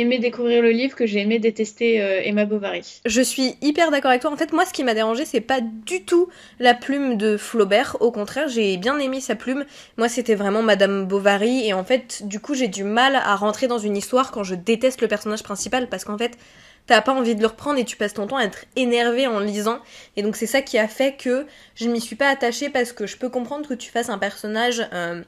aimé 0.00 0.18
découvrir 0.18 0.62
le 0.62 0.70
livre 0.70 0.96
que 0.96 1.06
j'ai 1.06 1.20
aimé 1.20 1.38
détester 1.38 2.02
euh, 2.02 2.20
Emma 2.24 2.44
Bovary. 2.44 3.00
Je 3.06 3.20
suis 3.20 3.56
hyper 3.60 3.90
d'accord 3.90 4.10
avec 4.10 4.22
toi. 4.22 4.32
En 4.32 4.36
fait, 4.36 4.52
moi, 4.52 4.64
ce 4.64 4.72
qui 4.72 4.84
m'a 4.84 4.94
dérangé, 4.94 5.24
c'est 5.24 5.40
pas 5.40 5.60
du 5.60 6.04
tout 6.04 6.28
la 6.58 6.74
plume 6.74 7.16
de 7.16 7.36
Flaubert. 7.36 7.96
Au 8.00 8.10
contraire, 8.10 8.48
j'ai 8.48 8.76
bien 8.76 8.98
aimé 8.98 9.20
sa 9.20 9.34
plume. 9.34 9.64
Moi, 9.96 10.08
c'était 10.08 10.34
vraiment 10.34 10.62
Madame 10.62 11.06
Bovary. 11.06 11.66
Et 11.66 11.72
en 11.72 11.84
fait, 11.84 12.26
du 12.26 12.40
coup, 12.40 12.54
j'ai 12.54 12.68
du 12.68 12.84
mal 12.84 13.16
à 13.16 13.36
rentrer 13.36 13.66
dans 13.66 13.78
une 13.78 13.96
histoire 13.96 14.30
quand 14.30 14.44
je 14.44 14.54
déteste 14.54 15.00
le 15.00 15.08
personnage 15.08 15.42
principal 15.42 15.88
parce 15.88 16.04
qu'en 16.04 16.18
fait, 16.18 16.36
t'as 16.86 17.00
pas 17.00 17.12
envie 17.12 17.34
de 17.34 17.40
le 17.40 17.46
reprendre 17.46 17.78
et 17.78 17.84
tu 17.84 17.96
passes 17.96 18.14
ton 18.14 18.26
temps 18.26 18.36
à 18.36 18.44
être 18.44 18.64
énervé 18.76 19.26
en 19.26 19.38
lisant. 19.38 19.78
Et 20.16 20.22
donc, 20.22 20.36
c'est 20.36 20.46
ça 20.46 20.62
qui 20.62 20.78
a 20.78 20.88
fait 20.88 21.16
que 21.16 21.46
je 21.74 21.88
m'y 21.88 22.00
suis 22.00 22.16
pas 22.16 22.28
attachée 22.28 22.68
parce 22.68 22.92
que 22.92 23.06
je 23.06 23.16
peux 23.16 23.28
comprendre 23.28 23.68
que 23.68 23.74
tu 23.74 23.90
fasses 23.90 24.08
un 24.08 24.18
personnage. 24.18 24.86
Euh, 24.92 25.22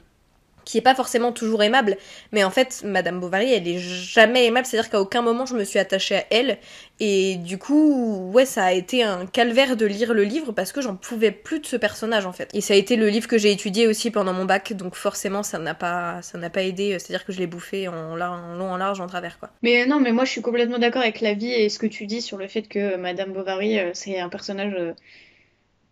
qui 0.65 0.77
est 0.77 0.81
pas 0.81 0.95
forcément 0.95 1.31
toujours 1.31 1.63
aimable, 1.63 1.97
mais 2.31 2.43
en 2.43 2.51
fait, 2.51 2.81
Madame 2.85 3.19
Bovary, 3.19 3.53
elle 3.53 3.67
est 3.67 3.79
jamais 3.79 4.45
aimable, 4.45 4.65
c'est-à-dire 4.65 4.89
qu'à 4.89 5.01
aucun 5.01 5.21
moment 5.21 5.45
je 5.45 5.55
me 5.55 5.63
suis 5.63 5.79
attachée 5.79 6.15
à 6.15 6.25
elle, 6.29 6.57
et 6.99 7.35
du 7.37 7.57
coup, 7.57 8.31
ouais, 8.31 8.45
ça 8.45 8.65
a 8.65 8.71
été 8.71 9.03
un 9.03 9.25
calvaire 9.25 9.75
de 9.75 9.85
lire 9.85 10.13
le 10.13 10.23
livre 10.23 10.51
parce 10.51 10.71
que 10.71 10.81
j'en 10.81 10.95
pouvais 10.95 11.31
plus 11.31 11.59
de 11.59 11.65
ce 11.65 11.75
personnage 11.75 12.25
en 12.25 12.31
fait. 12.31 12.49
Et 12.53 12.61
ça 12.61 12.75
a 12.75 12.77
été 12.77 12.95
le 12.95 13.09
livre 13.09 13.27
que 13.27 13.37
j'ai 13.37 13.51
étudié 13.51 13.87
aussi 13.87 14.11
pendant 14.11 14.33
mon 14.33 14.45
bac, 14.45 14.73
donc 14.73 14.95
forcément 14.95 15.43
ça 15.43 15.59
n'a 15.59 15.73
pas, 15.73 16.21
ça 16.21 16.37
n'a 16.37 16.49
pas 16.49 16.63
aidé, 16.63 16.97
c'est-à-dire 16.99 17.25
que 17.25 17.33
je 17.33 17.39
l'ai 17.39 17.47
bouffé 17.47 17.87
en, 17.87 18.15
long, 18.15 18.71
en 18.71 18.77
large, 18.77 19.01
en 19.01 19.07
travers 19.07 19.39
quoi. 19.39 19.49
Mais 19.63 19.85
non, 19.85 19.99
mais 19.99 20.11
moi 20.11 20.25
je 20.25 20.31
suis 20.31 20.41
complètement 20.41 20.77
d'accord 20.77 21.01
avec 21.01 21.21
la 21.21 21.33
vie 21.33 21.51
et 21.51 21.69
ce 21.69 21.79
que 21.79 21.87
tu 21.87 22.05
dis 22.05 22.21
sur 22.21 22.37
le 22.37 22.47
fait 22.47 22.63
que 22.63 22.95
Madame 22.95 23.33
Bovary, 23.33 23.79
euh, 23.79 23.91
c'est 23.93 24.19
un 24.19 24.29
personnage 24.29 24.73
euh, 24.77 24.93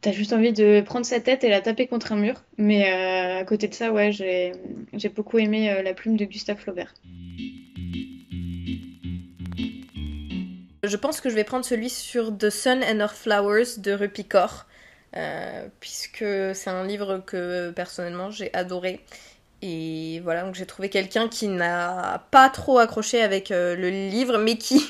T'as 0.02 0.12
juste 0.12 0.34
envie 0.34 0.52
de 0.52 0.82
prendre 0.82 1.06
sa 1.06 1.20
tête 1.20 1.44
et 1.44 1.50
la 1.50 1.62
taper 1.62 1.86
contre 1.86 2.12
un 2.12 2.16
mur. 2.16 2.42
Mais 2.58 2.92
euh, 2.92 3.42
à 3.42 3.44
côté 3.44 3.68
de 3.68 3.76
ça, 3.76 3.92
ouais, 3.92 4.12
j'ai, 4.12 4.52
beaucoup 5.16 5.38
aimé 5.38 5.72
euh, 5.72 5.84
la 5.84 5.94
plume 5.94 6.18
de 6.18 6.26
Gustave 6.26 6.58
Flaubert. 6.58 6.96
Je 10.84 10.98
pense 10.98 11.22
que 11.22 11.30
je 11.30 11.36
vais 11.36 11.44
prendre 11.44 11.64
celui 11.64 11.92
sur 11.92 12.36
The 12.36 12.50
Sun 12.50 12.84
and 12.84 13.00
Her 13.00 13.14
Flowers 13.14 13.78
de 13.78 13.92
Rupicor, 13.92 14.66
euh, 15.16 15.68
puisque 15.80 16.26
c'est 16.56 16.72
un 16.72 16.84
livre 16.84 17.22
que 17.24 17.70
personnellement 17.70 18.32
j'ai 18.32 18.52
adoré. 18.56 19.02
Et 19.62 20.20
voilà, 20.24 20.42
donc 20.42 20.56
j'ai 20.56 20.66
trouvé 20.66 20.90
quelqu'un 20.90 21.28
qui 21.28 21.48
n'a 21.48 22.26
pas 22.32 22.50
trop 22.50 22.80
accroché 22.80 23.22
avec 23.22 23.50
le 23.50 23.90
livre, 24.10 24.40
mais 24.40 24.58
qui 24.58 24.82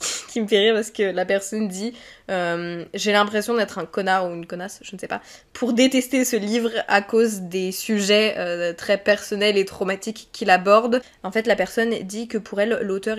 qui 0.28 0.40
me 0.40 0.46
fait 0.46 0.58
rire 0.58 0.74
parce 0.74 0.90
que 0.90 1.02
la 1.02 1.24
personne 1.24 1.68
dit 1.68 1.94
euh, 2.30 2.84
J'ai 2.94 3.12
l'impression 3.12 3.54
d'être 3.54 3.78
un 3.78 3.86
connard 3.86 4.28
ou 4.28 4.34
une 4.34 4.46
connasse, 4.46 4.80
je 4.82 4.94
ne 4.94 5.00
sais 5.00 5.08
pas, 5.08 5.20
pour 5.52 5.72
détester 5.72 6.24
ce 6.24 6.36
livre 6.36 6.70
à 6.88 7.02
cause 7.02 7.42
des 7.42 7.72
sujets 7.72 8.34
euh, 8.38 8.72
très 8.72 8.98
personnels 8.98 9.56
et 9.56 9.64
traumatiques 9.64 10.28
qu'il 10.32 10.50
aborde. 10.50 11.02
En 11.22 11.30
fait, 11.30 11.46
la 11.46 11.56
personne 11.56 11.90
dit 12.02 12.28
que 12.28 12.38
pour 12.38 12.60
elle, 12.60 12.78
l'auteur 12.82 13.18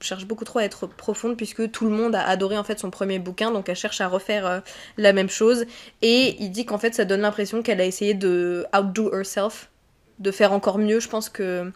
cherche 0.00 0.26
beaucoup 0.26 0.44
trop 0.44 0.60
à 0.60 0.64
être 0.64 0.86
profonde 0.86 1.36
puisque 1.36 1.70
tout 1.70 1.84
le 1.84 1.90
monde 1.90 2.14
a 2.14 2.26
adoré 2.26 2.56
en 2.56 2.64
fait 2.64 2.78
son 2.78 2.90
premier 2.90 3.18
bouquin 3.18 3.50
donc 3.50 3.68
elle 3.68 3.74
cherche 3.74 4.00
à 4.00 4.06
refaire 4.06 4.46
euh, 4.46 4.60
la 4.96 5.12
même 5.12 5.28
chose 5.28 5.66
et 6.02 6.36
il 6.38 6.50
dit 6.50 6.64
qu'en 6.66 6.78
fait 6.78 6.94
ça 6.94 7.04
donne 7.04 7.22
l'impression 7.22 7.62
qu'elle 7.62 7.80
a 7.80 7.84
essayé 7.84 8.14
de 8.14 8.64
outdo 8.72 9.12
herself 9.12 9.70
de 10.20 10.30
faire 10.30 10.52
encore 10.52 10.78
mieux 10.78 11.00
je 11.00 11.08
pense 11.08 11.28
que 11.28 11.72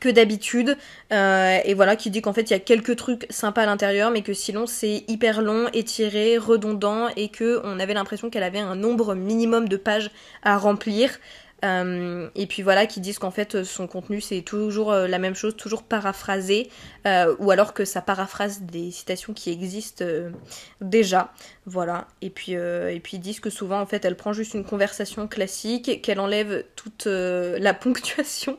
que 0.00 0.08
d'habitude. 0.08 0.76
Euh, 1.12 1.58
et 1.64 1.74
voilà, 1.74 1.96
qui 1.96 2.10
dit 2.10 2.22
qu'en 2.22 2.32
fait 2.32 2.42
il 2.42 2.50
y 2.50 2.56
a 2.56 2.60
quelques 2.60 2.96
trucs 2.96 3.26
sympas 3.30 3.62
à 3.62 3.66
l'intérieur, 3.66 4.10
mais 4.10 4.22
que 4.22 4.32
sinon 4.32 4.66
c'est 4.66 5.04
hyper 5.08 5.42
long, 5.42 5.68
étiré, 5.72 6.38
redondant, 6.38 7.08
et 7.16 7.28
que 7.28 7.60
on 7.64 7.78
avait 7.78 7.94
l'impression 7.94 8.30
qu'elle 8.30 8.42
avait 8.42 8.58
un 8.58 8.76
nombre 8.76 9.14
minimum 9.14 9.68
de 9.68 9.76
pages 9.76 10.10
à 10.42 10.56
remplir. 10.58 11.18
Euh, 11.62 12.30
et 12.36 12.46
puis 12.46 12.62
voilà, 12.62 12.86
qui 12.86 13.00
disent 13.00 13.18
qu'en 13.18 13.30
fait 13.30 13.64
son 13.64 13.86
contenu 13.86 14.22
c'est 14.22 14.40
toujours 14.40 14.92
euh, 14.92 15.06
la 15.06 15.18
même 15.18 15.34
chose, 15.34 15.54
toujours 15.56 15.82
paraphrasé, 15.82 16.70
ou 17.38 17.50
alors 17.50 17.74
que 17.74 17.84
ça 17.84 18.00
paraphrase 18.00 18.62
des 18.62 18.90
citations 18.90 19.34
qui 19.34 19.50
existent 19.50 20.04
déjà. 20.80 21.32
Voilà. 21.66 22.08
Et 22.22 22.30
puis, 22.30 22.52
et 22.52 23.00
puis 23.02 23.16
ils 23.16 23.20
disent 23.20 23.40
que 23.40 23.50
souvent 23.50 23.80
en 23.80 23.86
fait 23.86 24.04
elle 24.04 24.16
prend 24.16 24.32
juste 24.32 24.54
une 24.54 24.64
conversation 24.64 25.28
classique, 25.28 26.00
qu'elle 26.02 26.20
enlève 26.20 26.64
toute 26.76 27.06
la 27.06 27.74
ponctuation 27.74 28.58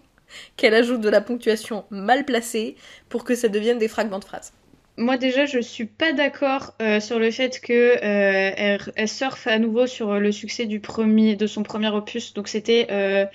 qu'elle 0.57 0.73
ajoute 0.73 1.01
de 1.01 1.09
la 1.09 1.21
ponctuation 1.21 1.85
mal 1.89 2.25
placée 2.25 2.75
pour 3.09 3.23
que 3.23 3.35
ça 3.35 3.47
devienne 3.47 3.77
des 3.77 3.87
fragments 3.87 4.19
de 4.19 4.25
phrases. 4.25 4.53
Moi 4.97 5.17
déjà, 5.17 5.45
je 5.45 5.59
suis 5.59 5.85
pas 5.85 6.11
d'accord 6.13 6.75
euh, 6.81 6.99
sur 6.99 7.17
le 7.17 7.31
fait 7.31 7.59
que 7.61 7.97
euh, 8.03 9.07
surfe 9.07 9.47
à 9.47 9.57
nouveau 9.57 9.87
sur 9.87 10.19
le 10.19 10.31
succès 10.31 10.65
du 10.65 10.79
premier, 10.79 11.35
de 11.35 11.47
son 11.47 11.63
premier 11.63 11.89
opus. 11.89 12.33
Donc 12.33 12.47
c'était 12.47 12.87
euh, 12.91 13.25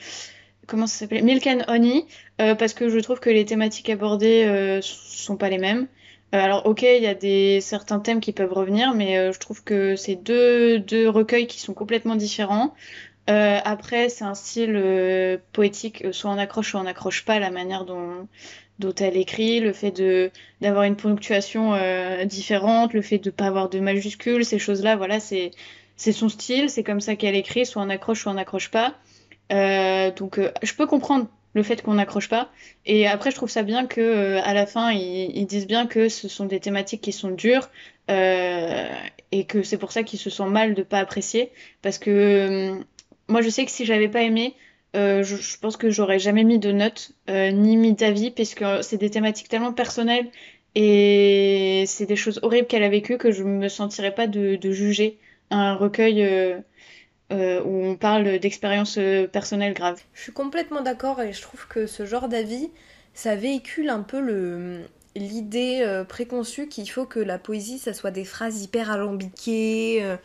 comment 0.67 0.87
s'appelait? 0.87 1.23
Milk 1.23 1.47
and 1.47 1.63
Honey, 1.69 2.05
parce 2.39 2.75
que 2.75 2.89
je 2.89 2.99
trouve 2.99 3.21
que 3.21 3.31
les 3.31 3.45
thématiques 3.45 3.89
abordées 3.89 4.81
sont 4.83 5.37
pas 5.37 5.49
les 5.49 5.59
mêmes. 5.59 5.87
alors 6.33 6.67
ok, 6.67 6.83
il 6.83 7.03
y 7.03 7.07
a 7.07 7.15
des 7.15 7.61
certains 7.61 8.01
thèmes 8.01 8.21
qui 8.21 8.33
peuvent 8.33 8.53
revenir, 8.53 8.93
mais 8.95 9.33
je 9.33 9.39
trouve 9.39 9.65
que 9.65 9.97
c'est 9.97 10.17
deux, 10.17 10.79
deux 10.79 11.09
recueils 11.09 11.47
qui 11.47 11.61
sont 11.61 11.75
complètement 11.75 12.17
différents. 12.17 12.75
Euh, 13.29 13.59
après, 13.65 14.09
c'est 14.09 14.25
un 14.25 14.35
style 14.35 14.75
euh, 14.77 15.39
poétique, 15.53 16.05
euh, 16.05 16.13
soit 16.13 16.31
on 16.31 16.39
accroche, 16.39 16.71
soit 16.71 16.81
on 16.81 16.85
n'accroche 16.85 17.25
pas 17.25 17.41
la 17.41 17.51
manière 17.51 17.85
dont, 17.85 18.29
dont 18.79 18.95
elle 18.95 19.17
écrit, 19.17 19.59
le 19.61 19.73
fait 19.73 19.91
de 19.91 20.31
d'avoir 20.61 20.85
une 20.85 20.97
ponctuation 20.97 21.75
différente, 22.25 22.93
le 22.93 23.03
fait 23.03 23.19
de 23.19 23.31
pas 23.31 23.47
avoir 23.47 23.69
de 23.69 23.81
majuscules, 23.81 24.45
ces 24.45 24.59
choses-là, 24.59 24.97
voilà, 24.97 25.21
c'est 25.21 25.51
c'est 25.97 26.13
son 26.13 26.29
style, 26.29 26.71
c'est 26.71 26.85
comme 26.85 27.01
ça 27.01 27.17
qu'elle 27.17 27.35
écrit, 27.35 27.67
soit 27.67 27.83
on 27.83 27.89
accroche, 27.91 28.23
soit 28.23 28.33
on 28.33 28.37
n'accroche 28.37 28.71
pas. 28.71 28.95
donc, 29.51 30.41
je 30.63 30.75
peux 30.75 30.87
comprendre 30.87 31.27
le 31.55 31.63
fait 31.63 31.81
qu'on 31.83 31.95
n'accroche 31.95 32.29
pas. 32.29 32.51
Et 32.85 33.07
après, 33.09 33.31
je 33.31 33.37
trouve 33.37 33.49
ça 33.49 33.63
bien 33.63 33.87
que 33.87 34.37
à 34.45 34.53
la 34.53 34.67
fin, 34.67 34.93
ils, 34.93 35.31
ils, 35.35 35.47
disent 35.47 35.67
bien 35.67 35.87
que 35.87 36.09
ce 36.11 36.29
sont 36.29 36.45
des 36.45 36.61
thématiques 36.61 37.01
qui 37.01 37.13
sont 37.13 37.31
dures 37.31 37.71
et 38.09 39.45
que 39.47 39.63
c'est 39.63 39.79
pour 39.79 39.93
ça 39.93 40.03
qu'ils 40.03 40.19
se 40.19 40.31
sentent 40.31 40.53
mal 40.53 40.75
de 40.75 40.83
pas 40.83 40.99
apprécier, 40.99 41.51
parce 41.83 41.99
que 41.99 42.79
moi, 43.29 43.43
je 43.43 43.49
sais 43.49 43.65
que 43.65 43.71
si 43.71 43.85
j'avais 43.85 44.09
pas 44.09 44.23
aimé, 44.23 44.55
euh, 44.97 45.23
je, 45.23 45.59
pense 45.59 45.77
que 45.77 45.91
j'aurais 45.91 46.19
jamais 46.19 46.45
mis 46.45 46.59
de 46.59 46.73
notes 46.73 47.13
euh, 47.29 47.51
ni 47.51 47.77
mis 47.77 47.93
d'avis 47.93 48.31
parce 48.31 48.55
que 48.55 48.81
c'est 48.83 48.97
des 48.97 49.11
thématiques 49.11 49.49
tellement 49.49 49.73
personnelles 49.73 50.31
et 50.75 51.85
c'est 51.87 52.07
des 52.07 52.17
choses 52.17 52.41
horribles 52.43 52.67
qu'elle 52.67 52.83
a 52.83 52.89
vécues 52.89 53.19
que 53.19 53.31
je 53.31 53.43
me 53.43 53.69
sentirais 53.69 54.15
pas 54.15 54.27
de, 54.27 54.59
juger 54.71 55.19
un 55.51 55.75
recueil 55.75 56.23
euh, 56.23 57.63
où 57.63 57.85
on 57.85 57.97
parle 57.97 58.39
d'expériences 58.39 58.99
personnelles 59.33 59.75
graves. 59.75 60.01
Je 60.15 60.23
suis 60.23 60.33
complètement 60.33 60.81
d'accord 60.81 61.21
et 61.21 61.33
je 61.33 61.43
trouve 61.43 61.67
que 61.67 61.87
ce 61.87 62.07
genre 62.07 62.29
d'avis, 62.29 62.71
ça 63.13 63.37
véhicule 63.37 63.91
un 63.91 64.03
peu 64.03 64.85
l'idée 65.15 66.03
préconçue 66.09 66.69
qu'il 66.69 66.89
faut 66.89 67.07
que 67.07 67.21
la 67.21 67.39
poésie, 67.39 67.79
ça 67.79 67.93
soit 67.93 68.11
des 68.11 68.25
phrases 68.25 68.63
hyper 68.63 68.91
alambiquées, 68.91 70.17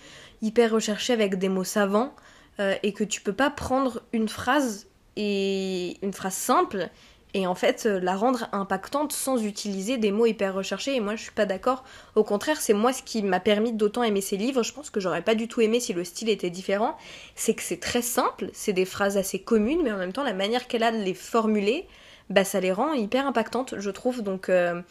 hyper 0.41 0.71
recherchées 0.71 1.13
avec 1.13 1.35
des 1.35 1.49
mots 1.49 1.63
savants. 1.63 2.13
Euh, 2.61 2.75
et 2.83 2.93
que 2.93 3.03
tu 3.03 3.21
peux 3.21 3.33
pas 3.33 3.49
prendre 3.49 4.01
une 4.13 4.29
phrase 4.29 4.87
et 5.15 5.97
une 6.03 6.13
phrase 6.13 6.33
simple 6.33 6.89
et 7.33 7.47
en 7.47 7.55
fait 7.55 7.85
euh, 7.85 7.99
la 7.99 8.15
rendre 8.15 8.47
impactante 8.51 9.13
sans 9.13 9.43
utiliser 9.43 9.97
des 9.97 10.11
mots 10.11 10.27
hyper 10.27 10.53
recherchés. 10.53 10.95
Et 10.95 10.99
moi 10.99 11.15
je 11.15 11.23
suis 11.23 11.31
pas 11.31 11.45
d'accord. 11.45 11.83
Au 12.15 12.23
contraire 12.23 12.61
c'est 12.61 12.73
moi 12.73 12.93
ce 12.93 13.01
qui 13.01 13.23
m'a 13.23 13.39
permis 13.39 13.73
d'autant 13.73 14.03
aimer 14.03 14.21
ces 14.21 14.37
livres. 14.37 14.61
Je 14.61 14.73
pense 14.73 14.91
que 14.91 14.99
j'aurais 14.99 15.23
pas 15.23 15.33
du 15.33 15.47
tout 15.47 15.61
aimé 15.61 15.79
si 15.79 15.93
le 15.93 16.03
style 16.03 16.29
était 16.29 16.51
différent. 16.51 16.97
C'est 17.35 17.55
que 17.55 17.63
c'est 17.63 17.79
très 17.79 18.03
simple 18.03 18.49
c'est 18.53 18.73
des 18.73 18.85
phrases 18.85 19.17
assez 19.17 19.39
communes 19.39 19.81
mais 19.83 19.91
en 19.91 19.97
même 19.97 20.13
temps 20.13 20.23
la 20.23 20.33
manière 20.33 20.67
qu'elle 20.67 20.83
a 20.83 20.91
de 20.91 20.97
les 20.97 21.15
formuler 21.15 21.87
bah 22.29 22.43
ça 22.43 22.59
les 22.59 22.71
rend 22.71 22.93
hyper 22.93 23.25
impactantes 23.25 23.73
je 23.79 23.89
trouve. 23.89 24.21
Donc 24.21 24.49
euh, 24.49 24.81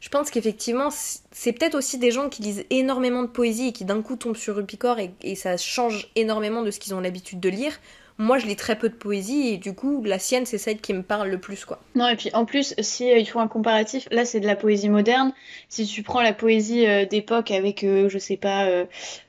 je 0.00 0.08
pense 0.08 0.30
qu'effectivement, 0.30 0.88
c'est 0.90 1.52
peut-être 1.52 1.74
aussi 1.74 1.98
des 1.98 2.10
gens 2.10 2.28
qui 2.28 2.42
lisent 2.42 2.64
énormément 2.70 3.22
de 3.22 3.28
poésie 3.28 3.68
et 3.68 3.72
qui 3.72 3.84
d'un 3.84 4.00
coup 4.02 4.16
tombent 4.16 4.36
sur 4.36 4.56
Rupicor 4.56 4.98
et, 4.98 5.12
et 5.22 5.34
ça 5.34 5.56
change 5.56 6.08
énormément 6.16 6.62
de 6.62 6.70
ce 6.70 6.80
qu'ils 6.80 6.94
ont 6.94 7.00
l'habitude 7.00 7.38
de 7.40 7.48
lire. 7.50 7.78
Moi, 8.20 8.36
je 8.36 8.44
lis 8.44 8.54
très 8.54 8.76
peu 8.76 8.90
de 8.90 8.94
poésie 8.94 9.48
et 9.48 9.56
du 9.56 9.72
coup, 9.72 10.04
la 10.04 10.18
sienne, 10.18 10.44
c'est 10.44 10.58
celle 10.58 10.78
qui 10.78 10.92
me 10.92 11.02
parle 11.02 11.30
le 11.30 11.38
plus, 11.38 11.64
quoi. 11.64 11.80
Non, 11.94 12.06
et 12.06 12.16
puis 12.16 12.28
en 12.34 12.44
plus, 12.44 12.74
si 12.78 13.10
euh, 13.10 13.16
il 13.16 13.24
faut 13.24 13.40
un 13.40 13.48
comparatif, 13.48 14.06
là, 14.10 14.26
c'est 14.26 14.40
de 14.40 14.46
la 14.46 14.56
poésie 14.56 14.90
moderne. 14.90 15.32
Si 15.70 15.86
tu 15.86 16.02
prends 16.02 16.20
la 16.20 16.34
poésie 16.34 16.86
euh, 16.86 17.06
d'époque 17.06 17.50
avec, 17.50 17.82
euh, 17.82 18.10
je 18.10 18.18
sais 18.18 18.36
pas, 18.36 18.68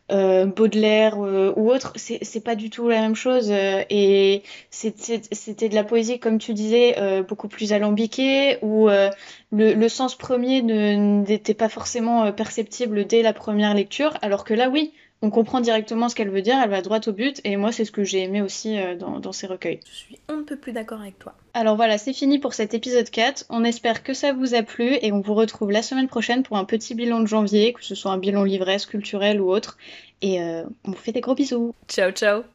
Baudelaire 0.09 1.17
ou 1.17 1.71
autre, 1.71 1.93
c'est 1.95 2.43
pas 2.43 2.55
du 2.55 2.69
tout 2.69 2.89
la 2.89 2.99
même 2.99 3.15
chose. 3.15 3.49
et 3.49 4.43
c'était 4.69 5.69
de 5.69 5.75
la 5.75 5.85
poésie, 5.85 6.19
comme 6.19 6.37
tu 6.37 6.53
disais, 6.53 6.97
beaucoup 7.29 7.47
plus 7.47 7.71
alambiquée, 7.71 8.57
où 8.61 8.89
le, 8.89 9.09
le, 9.51 9.87
sens 9.87 10.17
premier 10.17 10.61
n'était 10.61 11.53
pas 11.53 11.69
forcément 11.69 12.29
perceptible 12.33 13.05
dès 13.07 13.21
la 13.21 13.31
première 13.31 13.73
lecture, 13.73 14.17
alors 14.21 14.43
que 14.43 14.53
là, 14.53 14.67
oui, 14.67 14.91
on 15.21 15.29
comprend 15.29 15.61
directement 15.61 16.09
ce 16.09 16.15
qu'elle 16.15 16.29
veut 16.29 16.41
dire, 16.41 16.57
elle 16.63 16.69
va 16.69 16.81
droit 16.81 16.99
au 17.07 17.11
but, 17.11 17.41
et 17.43 17.55
moi 17.55 17.71
c'est 17.71 17.85
ce 17.85 17.91
que 17.91 18.03
j'ai 18.03 18.23
aimé 18.23 18.41
aussi 18.41 18.79
euh, 18.79 18.95
dans, 18.95 19.31
ces 19.31 19.47
recueils. 19.47 19.79
Je 19.89 19.95
suis 19.95 20.19
un 20.27 20.43
peu 20.43 20.55
plus 20.55 20.71
d'accord 20.71 21.01
avec 21.01 21.19
toi. 21.19 21.33
Alors 21.53 21.75
voilà, 21.75 21.97
c'est 21.97 22.13
fini 22.13 22.39
pour 22.39 22.53
cet 22.53 22.73
épisode 22.73 23.09
4, 23.09 23.45
on 23.49 23.63
espère 23.63 24.03
que 24.03 24.13
ça 24.13 24.33
vous 24.33 24.55
a 24.55 24.63
plu, 24.63 24.97
et 25.01 25.11
on 25.11 25.21
vous 25.21 25.35
retrouve 25.35 25.71
la 25.71 25.83
semaine 25.83 26.07
prochaine 26.07 26.43
pour 26.43 26.57
un 26.57 26.65
petit 26.65 26.95
bilan 26.95 27.19
de 27.19 27.27
janvier, 27.27 27.73
que 27.73 27.83
ce 27.83 27.95
soit 27.95 28.11
un 28.11 28.17
bilan 28.17 28.43
livresse, 28.43 28.85
culturel 28.85 29.41
ou 29.41 29.51
autre, 29.51 29.77
et 30.21 30.41
euh, 30.41 30.63
on 30.85 30.91
vous 30.91 30.97
fait 30.97 31.11
des 31.11 31.21
gros 31.21 31.35
bisous. 31.35 31.73
Ciao 31.87 32.11
ciao 32.11 32.43